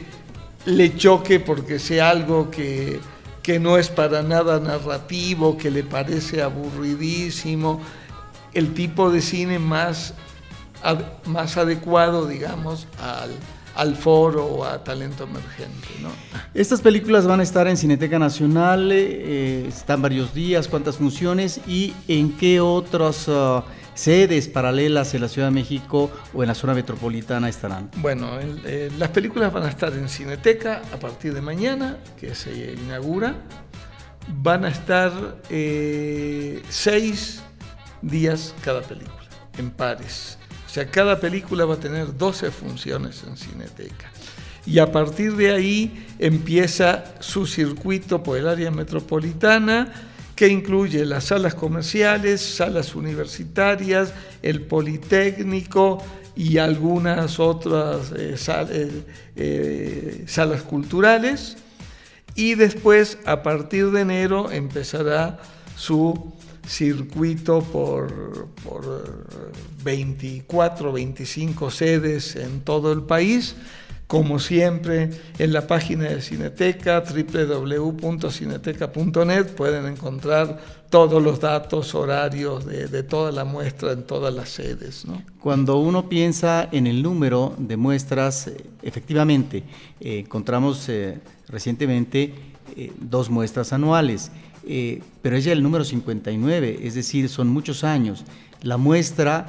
le 0.66 0.94
choque 0.94 1.40
porque 1.40 1.78
sea 1.78 2.10
algo 2.10 2.50
que, 2.50 3.00
que 3.42 3.58
no 3.58 3.78
es 3.78 3.88
para 3.88 4.22
nada 4.22 4.60
narrativo, 4.60 5.56
que 5.56 5.70
le 5.70 5.84
parece 5.84 6.42
aburridísimo, 6.42 7.80
el 8.54 8.74
tipo 8.74 9.10
de 9.10 9.20
cine 9.20 9.58
más, 9.58 10.14
más 11.26 11.56
adecuado, 11.56 12.26
digamos, 12.26 12.86
al, 13.00 13.30
al 13.74 13.94
foro 13.94 14.44
o 14.44 14.64
a 14.64 14.82
talento 14.82 15.24
emergente. 15.24 15.88
Estas 16.54 16.80
películas 16.80 17.26
van 17.26 17.40
a 17.40 17.42
estar 17.42 17.68
en 17.68 17.76
Cineteca 17.76 18.18
Nacional, 18.18 18.90
eh, 18.92 19.66
están 19.68 20.02
varios 20.02 20.34
días, 20.34 20.66
cuántas 20.66 20.96
funciones 20.96 21.60
y 21.66 21.94
en 22.08 22.36
qué 22.36 22.60
otras 22.60 23.28
uh, 23.28 23.62
sedes 23.94 24.48
paralelas 24.48 25.14
en 25.14 25.20
la 25.20 25.28
Ciudad 25.28 25.48
de 25.48 25.54
México 25.54 26.10
o 26.32 26.42
en 26.42 26.48
la 26.48 26.54
zona 26.54 26.74
metropolitana 26.74 27.48
estarán. 27.48 27.90
Bueno, 27.96 28.30
eh, 28.40 28.90
las 28.98 29.10
películas 29.10 29.52
van 29.52 29.64
a 29.64 29.68
estar 29.68 29.92
en 29.92 30.08
Cineteca 30.08 30.82
a 30.92 30.96
partir 30.98 31.34
de 31.34 31.40
mañana, 31.40 31.98
que 32.18 32.34
se 32.34 32.74
inaugura. 32.74 33.34
Van 34.42 34.64
a 34.64 34.68
estar 34.68 35.40
eh, 35.50 36.62
seis 36.68 37.42
días 38.02 38.54
cada 38.62 38.82
película, 38.82 39.28
en 39.56 39.70
pares. 39.70 40.38
O 40.66 40.70
sea, 40.70 40.90
cada 40.90 41.18
película 41.18 41.64
va 41.64 41.74
a 41.74 41.80
tener 41.80 42.16
12 42.16 42.50
funciones 42.50 43.24
en 43.26 43.36
Cineteca. 43.36 44.10
Y 44.66 44.80
a 44.80 44.92
partir 44.92 45.34
de 45.34 45.50
ahí 45.50 46.06
empieza 46.18 47.04
su 47.20 47.46
circuito 47.46 48.22
por 48.22 48.36
el 48.36 48.46
área 48.46 48.70
metropolitana, 48.70 49.92
que 50.36 50.46
incluye 50.48 51.04
las 51.04 51.24
salas 51.24 51.54
comerciales, 51.54 52.40
salas 52.40 52.94
universitarias, 52.94 54.12
el 54.42 54.60
Politécnico 54.60 56.04
y 56.36 56.58
algunas 56.58 57.40
otras 57.40 58.12
eh, 58.14 58.36
eh, 58.46 59.02
eh, 59.34 60.24
salas 60.28 60.62
culturales. 60.62 61.56
Y 62.36 62.54
después, 62.54 63.18
a 63.24 63.42
partir 63.42 63.90
de 63.90 64.02
enero, 64.02 64.52
empezará 64.52 65.40
su 65.76 66.34
circuito 66.68 67.62
por, 67.62 68.48
por 68.62 69.26
24, 69.82 70.92
25 70.92 71.70
sedes 71.70 72.36
en 72.36 72.60
todo 72.60 72.92
el 72.92 73.02
país. 73.02 73.56
Como 74.08 74.38
siempre, 74.38 75.10
en 75.38 75.52
la 75.52 75.66
página 75.66 76.04
de 76.04 76.22
Cineteca, 76.22 77.02
www.cineteca.net, 77.02 79.46
pueden 79.48 79.84
encontrar 79.84 80.58
todos 80.88 81.22
los 81.22 81.40
datos, 81.40 81.94
horarios 81.94 82.64
de, 82.64 83.02
toda 83.02 83.30
la 83.32 83.44
muestra 83.44 83.92
en 83.92 84.04
todas 84.04 84.32
las 84.32 84.48
sedes. 84.48 85.04
Cuando 85.40 85.76
uno 85.76 86.08
piensa 86.08 86.70
en 86.72 86.86
el 86.86 87.02
número 87.02 87.54
de 87.58 87.76
muestras, 87.76 88.50
efectivamente, 88.82 89.64
eh, 90.00 90.20
encontramos 90.20 90.88
eh, 90.88 91.18
recientemente 91.48 92.32
eh, 92.76 92.90
dos 92.98 93.28
muestras 93.28 93.74
anuales. 93.74 94.32
Eh, 94.66 95.00
pero 95.22 95.36
es 95.36 95.44
ya 95.44 95.52
el 95.52 95.62
número 95.62 95.84
59, 95.84 96.80
es 96.82 96.94
decir, 96.94 97.28
son 97.28 97.48
muchos 97.48 97.84
años. 97.84 98.24
La 98.62 98.76
muestra 98.76 99.46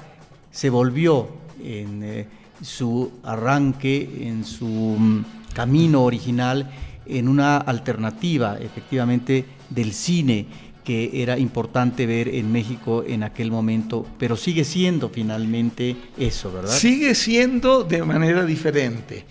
se 0.51 0.69
volvió 0.69 1.29
en 1.63 2.03
eh, 2.03 2.27
su 2.61 3.11
arranque, 3.23 4.27
en 4.27 4.45
su 4.45 4.65
mm, 4.65 5.25
camino 5.53 6.03
original, 6.03 6.69
en 7.05 7.27
una 7.27 7.57
alternativa, 7.57 8.57
efectivamente, 8.59 9.45
del 9.69 9.93
cine 9.93 10.47
que 10.83 11.21
era 11.21 11.37
importante 11.37 12.07
ver 12.07 12.29
en 12.29 12.51
México 12.51 13.03
en 13.05 13.21
aquel 13.21 13.51
momento, 13.51 14.07
pero 14.17 14.35
sigue 14.35 14.63
siendo 14.63 15.09
finalmente 15.09 15.95
eso, 16.17 16.51
¿verdad? 16.51 16.71
Sigue 16.71 17.13
siendo 17.13 17.83
de 17.83 18.03
manera 18.03 18.43
diferente. 18.43 19.25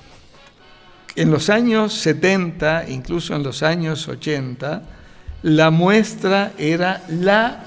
En 1.17 1.33
los 1.33 1.51
años 1.51 1.95
70, 1.95 2.89
incluso 2.91 3.35
en 3.35 3.43
los 3.43 3.65
años 3.65 4.07
80, 4.07 4.98
la 5.43 5.71
muestra 5.71 6.53
era 6.59 7.03
la 7.09 7.63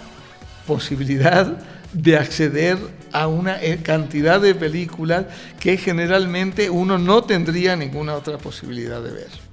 posibilidad 0.67 1.57
de 1.93 2.17
acceder 2.17 2.77
a 3.11 3.27
una 3.27 3.61
eh, 3.61 3.79
cantidad 3.83 4.39
de 4.39 4.55
películas 4.55 5.25
que 5.59 5.77
generalmente 5.77 6.69
uno 6.69 6.97
no 6.97 7.23
tendría 7.23 7.75
ninguna 7.75 8.15
otra 8.15 8.37
posibilidad 8.37 9.01
de 9.01 9.11
ver. 9.11 9.51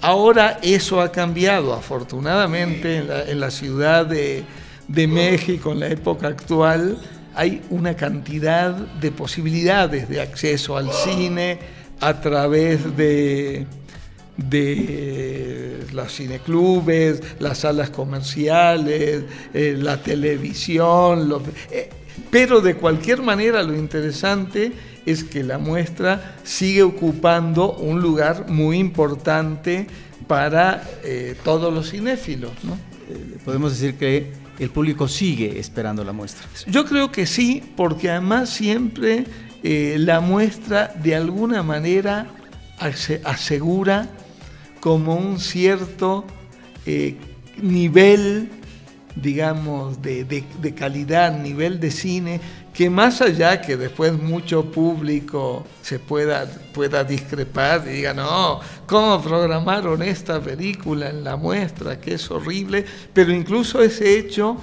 Ahora 0.00 0.58
eso 0.62 1.00
ha 1.00 1.12
cambiado, 1.12 1.74
afortunadamente, 1.74 3.04
en 3.30 3.40
la, 3.40 3.50
ciudad 3.50 4.04
de, 4.04 4.42
de 4.88 5.06
México 5.06 5.70
en 5.70 5.80
la 5.80 5.88
época 5.88 6.26
actual, 6.26 6.98
hay 7.34 7.62
una 7.70 7.94
cantidad 7.94 8.72
de 8.74 9.10
posibilidades 9.12 10.08
de 10.08 10.20
acceso 10.20 10.76
al 10.76 10.90
cine 10.90 11.60
a 12.00 12.20
través 12.20 12.96
de, 12.96 13.66
de 14.48 15.86
los 15.92 16.14
cineclubes, 16.14 17.22
las 17.38 17.58
salas 17.58 17.90
comerciales, 17.90 19.24
eh, 19.52 19.76
la 19.78 20.02
televisión, 20.02 21.42
eh, 21.70 21.90
pero 22.30 22.60
de 22.60 22.76
cualquier 22.76 23.22
manera 23.22 23.62
lo 23.62 23.76
interesante 23.76 24.72
es 25.04 25.24
que 25.24 25.42
la 25.42 25.58
muestra 25.58 26.36
sigue 26.44 26.82
ocupando 26.82 27.72
un 27.74 28.00
lugar 28.00 28.48
muy 28.48 28.78
importante 28.78 29.86
para 30.26 30.82
eh, 31.02 31.36
todos 31.44 31.72
los 31.72 31.90
cinéfilos. 31.90 32.52
¿no? 32.62 32.78
Podemos 33.44 33.72
decir 33.72 33.96
que 33.96 34.32
el 34.58 34.70
público 34.70 35.08
sigue 35.08 35.58
esperando 35.58 36.04
la 36.04 36.12
muestra. 36.12 36.46
Yo 36.66 36.84
creo 36.84 37.10
que 37.10 37.26
sí, 37.26 37.62
porque 37.76 38.10
además 38.10 38.50
siempre 38.50 39.24
eh, 39.62 39.96
la 39.98 40.20
muestra 40.20 40.92
de 41.02 41.14
alguna 41.14 41.62
manera 41.62 42.26
asegura 43.24 44.08
como 44.82 45.14
un 45.14 45.38
cierto 45.38 46.24
eh, 46.86 47.16
nivel, 47.56 48.50
digamos, 49.14 50.02
de, 50.02 50.24
de 50.24 50.74
calidad, 50.74 51.38
nivel 51.38 51.78
de 51.78 51.92
cine 51.92 52.40
que 52.72 52.88
más 52.88 53.20
allá 53.20 53.60
que 53.60 53.76
después 53.76 54.14
mucho 54.14 54.64
público 54.64 55.64
se 55.82 55.98
pueda, 55.98 56.46
pueda 56.72 57.04
discrepar 57.04 57.84
y 57.86 57.96
diga, 57.96 58.14
no, 58.14 58.60
¿cómo 58.86 59.22
programaron 59.22 60.02
esta 60.02 60.40
película 60.40 61.10
en 61.10 61.22
la 61.22 61.36
muestra? 61.36 62.00
Que 62.00 62.14
es 62.14 62.30
horrible, 62.30 62.84
pero 63.12 63.30
incluso 63.30 63.82
ese 63.82 64.18
hecho 64.18 64.56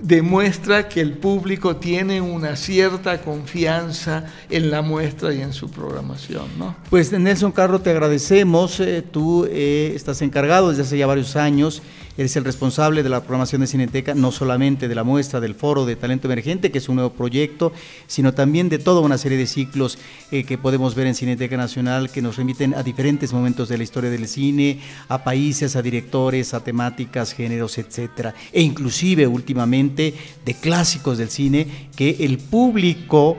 demuestra 0.00 0.88
que 0.88 1.00
el 1.00 1.12
público 1.12 1.76
tiene 1.76 2.20
una 2.20 2.56
cierta 2.56 3.20
confianza 3.22 4.24
en 4.48 4.70
la 4.70 4.82
muestra 4.82 5.32
y 5.32 5.40
en 5.40 5.52
su 5.52 5.70
programación. 5.70 6.46
¿no? 6.58 6.76
Pues 6.88 7.12
Nelson 7.12 7.52
Carro, 7.52 7.80
te 7.80 7.90
agradecemos. 7.90 8.80
Eh, 8.80 9.02
tú 9.02 9.46
eh, 9.50 9.92
estás 9.94 10.22
encargado 10.22 10.70
desde 10.70 10.82
hace 10.82 10.98
ya 10.98 11.06
varios 11.06 11.36
años 11.36 11.82
Eres 12.20 12.36
el 12.36 12.44
responsable 12.44 13.02
de 13.02 13.08
la 13.08 13.22
programación 13.22 13.62
de 13.62 13.66
Cineteca, 13.66 14.14
no 14.14 14.30
solamente 14.30 14.88
de 14.88 14.94
la 14.94 15.04
muestra 15.04 15.40
del 15.40 15.54
Foro 15.54 15.86
de 15.86 15.96
Talento 15.96 16.28
Emergente, 16.28 16.70
que 16.70 16.76
es 16.76 16.88
un 16.90 16.96
nuevo 16.96 17.14
proyecto, 17.14 17.72
sino 18.08 18.34
también 18.34 18.68
de 18.68 18.78
toda 18.78 19.00
una 19.00 19.16
serie 19.16 19.38
de 19.38 19.46
ciclos 19.46 19.96
eh, 20.30 20.44
que 20.44 20.58
podemos 20.58 20.94
ver 20.94 21.06
en 21.06 21.14
Cineteca 21.14 21.56
Nacional, 21.56 22.10
que 22.10 22.20
nos 22.20 22.36
remiten 22.36 22.74
a 22.74 22.82
diferentes 22.82 23.32
momentos 23.32 23.70
de 23.70 23.78
la 23.78 23.84
historia 23.84 24.10
del 24.10 24.28
cine, 24.28 24.80
a 25.08 25.24
países, 25.24 25.76
a 25.76 25.80
directores, 25.80 26.52
a 26.52 26.62
temáticas, 26.62 27.32
géneros, 27.32 27.78
etcétera, 27.78 28.34
e 28.52 28.60
inclusive 28.60 29.26
últimamente 29.26 29.89
de 29.96 30.54
clásicos 30.60 31.18
del 31.18 31.30
cine 31.30 31.88
que 31.96 32.16
el 32.20 32.38
público 32.38 33.36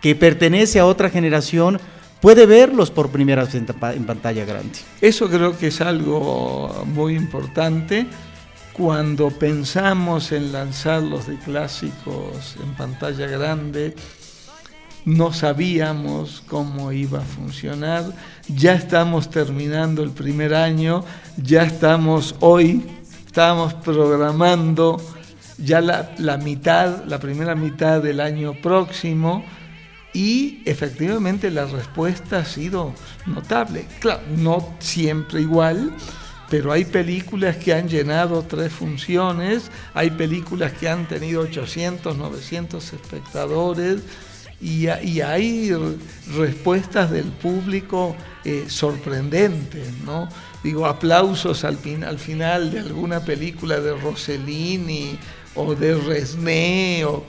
que 0.00 0.14
pertenece 0.14 0.78
a 0.78 0.86
otra 0.86 1.10
generación 1.10 1.80
puede 2.20 2.46
verlos 2.46 2.90
por 2.90 3.10
primera 3.10 3.44
vez 3.44 3.54
en, 3.54 3.66
pantalla 3.66 4.44
grande. 4.44 4.78
Eso 5.00 5.28
creo 5.28 5.56
que 5.56 5.68
es 5.68 5.80
algo 5.80 6.84
muy 6.86 7.14
importante. 7.14 8.06
Cuando 8.72 9.30
pensamos 9.30 10.30
en 10.32 10.52
lanzarlos 10.52 11.26
de 11.26 11.36
clásicos 11.36 12.56
en 12.62 12.74
pantalla 12.74 13.26
grande, 13.26 13.94
no 15.04 15.32
sabíamos 15.32 16.42
cómo 16.46 16.92
iba 16.92 17.20
a 17.20 17.22
funcionar. 17.22 18.04
Ya 18.46 18.74
estamos 18.74 19.30
terminando 19.30 20.02
el 20.02 20.10
primer 20.10 20.54
año, 20.54 21.04
ya 21.36 21.62
estamos 21.62 22.36
hoy, 22.40 22.84
estamos 23.26 23.74
programando 23.74 25.00
ya 25.58 25.80
la, 25.80 26.14
la 26.18 26.38
mitad, 26.38 27.04
la 27.04 27.18
primera 27.18 27.54
mitad 27.54 28.00
del 28.00 28.20
año 28.20 28.54
próximo 28.54 29.44
y 30.12 30.62
efectivamente 30.64 31.50
la 31.50 31.66
respuesta 31.66 32.38
ha 32.38 32.44
sido 32.44 32.94
notable. 33.26 33.86
Claro, 34.00 34.22
no 34.36 34.74
siempre 34.78 35.42
igual, 35.42 35.92
pero 36.48 36.72
hay 36.72 36.84
películas 36.84 37.56
que 37.56 37.74
han 37.74 37.88
llenado 37.88 38.42
tres 38.42 38.72
funciones, 38.72 39.70
hay 39.94 40.10
películas 40.10 40.72
que 40.72 40.88
han 40.88 41.06
tenido 41.06 41.42
800, 41.42 42.16
900 42.16 42.92
espectadores 42.92 44.00
y, 44.60 44.88
hay 44.88 45.72
respuestas 46.36 47.10
del 47.10 47.26
público 47.26 48.16
eh, 48.44 48.64
sorprendentes, 48.66 49.92
¿no? 50.04 50.28
Digo, 50.64 50.86
aplausos 50.86 51.64
al, 51.64 51.78
al 52.04 52.18
final 52.18 52.72
de 52.72 52.80
alguna 52.80 53.20
película 53.20 53.78
de 53.78 53.94
Rossellini 53.94 55.16
o 55.58 55.74
de 55.74 55.94
Resné, 55.94 57.04
o, 57.04 57.24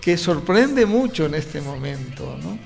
que 0.00 0.16
sorprende 0.16 0.86
mucho 0.86 1.26
en 1.26 1.34
este 1.34 1.60
momento. 1.60 2.36
¿no? 2.42 2.58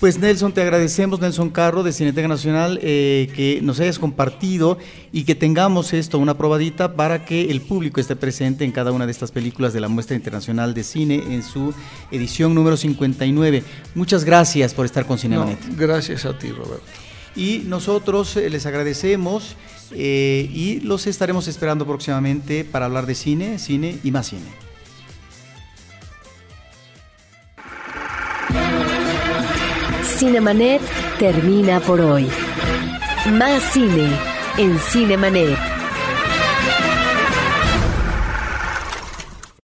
Pues 0.00 0.18
Nelson, 0.18 0.52
te 0.52 0.62
agradecemos, 0.62 1.20
Nelson 1.20 1.50
Carro 1.50 1.82
de 1.82 1.92
Cineteca 1.92 2.26
Nacional, 2.26 2.78
eh, 2.82 3.30
que 3.36 3.60
nos 3.62 3.78
hayas 3.80 3.98
compartido 3.98 4.78
y 5.12 5.24
que 5.24 5.34
tengamos 5.34 5.92
esto, 5.92 6.18
una 6.18 6.38
probadita, 6.38 6.94
para 6.94 7.26
que 7.26 7.50
el 7.50 7.60
público 7.60 8.00
esté 8.00 8.16
presente 8.16 8.64
en 8.64 8.72
cada 8.72 8.92
una 8.92 9.04
de 9.04 9.12
estas 9.12 9.30
películas 9.30 9.74
de 9.74 9.80
la 9.80 9.88
Muestra 9.88 10.16
Internacional 10.16 10.72
de 10.72 10.84
Cine 10.84 11.22
en 11.34 11.42
su 11.42 11.74
edición 12.10 12.54
número 12.54 12.78
59. 12.78 13.62
Muchas 13.94 14.24
gracias 14.24 14.72
por 14.72 14.86
estar 14.86 15.04
con 15.04 15.18
Cinemanet. 15.18 15.58
gracias 15.76 16.24
a 16.24 16.38
ti, 16.38 16.50
Roberto. 16.50 17.09
Y 17.36 17.62
nosotros 17.66 18.36
eh, 18.36 18.50
les 18.50 18.66
agradecemos 18.66 19.56
eh, 19.92 20.48
y 20.52 20.80
los 20.80 21.06
estaremos 21.06 21.48
esperando 21.48 21.86
próximamente 21.86 22.64
para 22.64 22.86
hablar 22.86 23.06
de 23.06 23.14
cine, 23.14 23.58
cine 23.58 23.98
y 24.02 24.10
más 24.10 24.28
cine. 24.28 24.70
Cinemanet 30.18 30.82
termina 31.18 31.80
por 31.80 32.00
hoy. 32.00 32.28
Más 33.32 33.62
cine 33.72 34.10
en 34.58 34.78
Cinemanet. 34.78 35.79